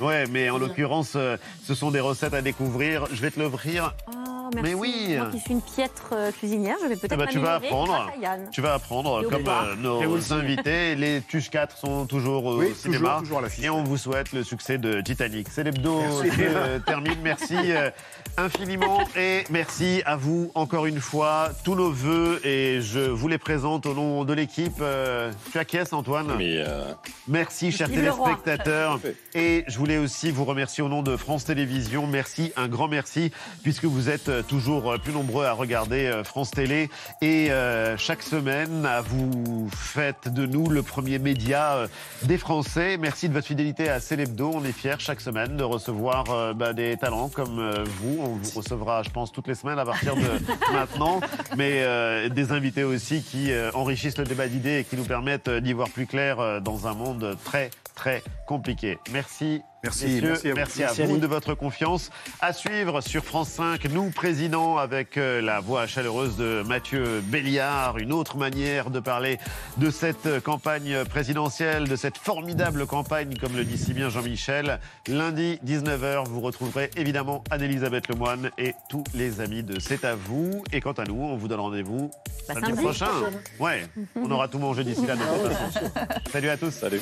Ouais, 0.00 0.24
mais 0.30 0.48
en 0.50 0.58
l'occurrence, 0.58 1.14
euh, 1.16 1.36
ce 1.64 1.74
sont 1.74 1.90
des 1.90 2.00
recettes 2.00 2.34
à 2.34 2.42
découvrir. 2.42 3.06
Je 3.12 3.20
vais 3.20 3.30
te 3.30 3.40
l'offrir. 3.40 3.94
Oh, 4.08 4.12
merci. 4.54 4.70
Mais 4.70 4.74
oui. 4.74 5.16
Moi 5.16 5.26
qui 5.32 5.40
suis 5.40 5.52
une 5.52 5.62
piètre 5.62 6.10
euh, 6.12 6.32
cuisinière, 6.32 6.76
je 6.82 6.88
vais 6.88 6.96
peut-être 6.96 7.16
ben, 7.16 7.26
tu 7.26 7.38
vas 7.38 7.54
apprendre. 7.56 8.10
Tu 8.50 8.60
vas 8.60 8.74
apprendre, 8.74 9.22
comme 9.28 9.46
euh, 9.46 10.00
Et 10.00 10.06
vous 10.06 10.16
nos 10.16 10.32
invités. 10.32 10.94
Les 10.94 11.20
Tuches 11.22 11.50
4 11.50 11.76
sont 11.76 12.06
toujours 12.06 12.44
au 12.44 12.58
Oui, 12.58 12.74
cinéma. 12.74 13.18
toujours 13.20 13.38
à 13.38 13.42
l'affiche. 13.42 13.64
Et 13.64 13.70
on 13.70 13.84
vous 13.84 13.96
souhaite 13.96 14.32
le 14.32 14.42
succès 14.44 14.78
de 14.78 15.00
Titanic. 15.00 15.48
C'est 15.50 15.64
l'hebdo 15.64 16.00
euh, 16.00 16.78
termine. 16.80 17.18
Merci 17.22 17.56
euh, 17.58 17.90
infiniment. 18.36 19.00
Et 19.16 19.44
merci 19.50 20.02
à 20.06 20.16
vous 20.16 20.50
encore 20.54 20.86
une 20.86 21.00
fois. 21.00 21.50
Tous 21.64 21.74
nos 21.74 21.90
voeux. 21.90 22.40
Et 22.44 22.80
je 22.80 23.00
vous 23.00 23.28
les 23.28 23.38
présente 23.38 23.86
au 23.86 23.94
nom 23.94 24.24
de 24.24 24.32
l'équipe. 24.32 24.80
Euh, 24.80 25.32
tu 25.50 25.58
acquiesces, 25.58 25.92
Antoine 25.92 26.32
Mais 26.38 26.56
euh, 26.58 26.92
Merci, 27.28 27.72
chers 27.72 27.88
téléspectateurs. 27.88 29.00
Et 29.34 29.64
je 29.68 29.78
voulais 29.78 29.98
aussi 29.98 30.30
vous 30.30 30.44
remercier 30.44 30.82
au 30.82 30.88
nom 30.88 31.02
de 31.02 31.16
France 31.16 31.44
Télévisions. 31.44 32.06
Merci, 32.06 32.52
un 32.56 32.68
grand 32.68 32.88
merci, 32.88 33.32
puisque 33.62 33.84
vous 33.84 34.08
êtes 34.08 34.28
euh, 34.28 34.42
toujours 34.42 34.94
plus 35.02 35.12
nombreux 35.12 35.44
à 35.44 35.52
regarder 35.52 36.22
France 36.24 36.50
Télé. 36.50 36.90
Et 37.20 37.50
euh, 37.50 37.96
chaque 37.96 38.22
semaine, 38.22 38.86
à 38.86 39.00
vous 39.00 39.68
faites 39.74 40.28
de 40.28 40.46
nous 40.46 40.68
le 40.68 40.82
premier 40.82 41.18
média 41.18 41.86
des 42.22 42.38
Français. 42.38 42.96
Merci 42.96 43.28
de 43.28 43.34
votre 43.34 43.46
fidélité 43.46 43.88
à 43.88 44.00
Célébdo. 44.00 44.50
On 44.54 44.64
est 44.64 44.72
fiers 44.72 44.96
chaque 44.98 45.20
semaine 45.20 45.56
de 45.56 45.64
recevoir 45.64 46.24
euh, 46.30 46.54
bah, 46.54 46.72
des 46.72 46.96
talents 46.96 47.28
comme 47.28 47.58
euh, 47.58 47.84
vous. 47.84 48.21
On 48.22 48.36
vous 48.36 48.60
recevra, 48.60 49.02
je 49.02 49.10
pense, 49.10 49.32
toutes 49.32 49.48
les 49.48 49.56
semaines 49.56 49.78
à 49.78 49.84
partir 49.84 50.14
de 50.14 50.22
maintenant. 50.72 51.20
Mais 51.56 51.82
euh, 51.82 52.28
des 52.28 52.52
invités 52.52 52.84
aussi 52.84 53.22
qui 53.22 53.50
euh, 53.50 53.70
enrichissent 53.74 54.18
le 54.18 54.24
débat 54.24 54.46
d'idées 54.46 54.78
et 54.78 54.84
qui 54.84 54.96
nous 54.96 55.04
permettent 55.04 55.48
euh, 55.48 55.60
d'y 55.60 55.72
voir 55.72 55.88
plus 55.90 56.06
clair 56.06 56.60
dans 56.60 56.86
un 56.86 56.94
monde 56.94 57.36
très, 57.44 57.70
très 57.94 58.22
compliqué. 58.46 58.98
Merci. 59.12 59.62
Merci, 59.84 60.20
messieurs. 60.22 60.54
merci 60.54 60.84
à 60.84 60.86
vous. 60.86 60.92
Merci 60.92 61.02
à 61.02 61.06
vous 61.06 61.16
de 61.18 61.26
votre 61.26 61.54
confiance. 61.54 62.10
À 62.40 62.52
suivre 62.52 63.00
sur 63.00 63.24
France 63.24 63.48
5, 63.48 63.86
nous, 63.86 64.10
président, 64.10 64.78
avec 64.78 65.16
euh, 65.16 65.40
la 65.42 65.58
voix 65.58 65.88
chaleureuse 65.88 66.36
de 66.36 66.62
Mathieu 66.64 67.20
Béliard, 67.24 67.98
une 67.98 68.12
autre 68.12 68.36
manière 68.36 68.90
de 68.90 69.00
parler 69.00 69.38
de 69.78 69.90
cette 69.90 70.38
campagne 70.44 71.04
présidentielle, 71.06 71.88
de 71.88 71.96
cette 71.96 72.16
formidable 72.16 72.86
campagne, 72.86 73.34
comme 73.40 73.56
le 73.56 73.64
dit 73.64 73.76
si 73.76 73.92
bien 73.92 74.08
Jean-Michel. 74.08 74.78
Lundi, 75.08 75.58
19h, 75.66 76.28
vous 76.28 76.40
retrouverez 76.40 76.88
évidemment 76.96 77.42
Anne-Elisabeth 77.50 78.06
Lemoine 78.06 78.50
et 78.58 78.74
tous 78.88 79.02
les 79.14 79.40
amis 79.40 79.64
de 79.64 79.80
C'est 79.80 80.04
à 80.04 80.14
vous. 80.14 80.62
Et 80.72 80.80
quant 80.80 80.92
à 80.92 81.02
nous, 81.04 81.20
on 81.20 81.36
vous 81.36 81.48
donne 81.48 81.58
rendez-vous 81.58 82.08
Bah, 82.46 82.54
samedi 82.54 82.66
samedi. 82.66 82.82
prochain. 82.84 83.10
Ouais, 83.58 83.84
on 84.14 84.30
aura 84.30 84.46
tout 84.46 84.60
mangé 84.60 84.84
d'ici 84.84 85.04
là 85.06 85.16
de 85.16 85.22
toute 85.22 85.52
façon. 85.56 85.90
Salut 86.32 86.50
à 86.50 86.56
tous. 86.56 86.70
salut. 86.70 87.00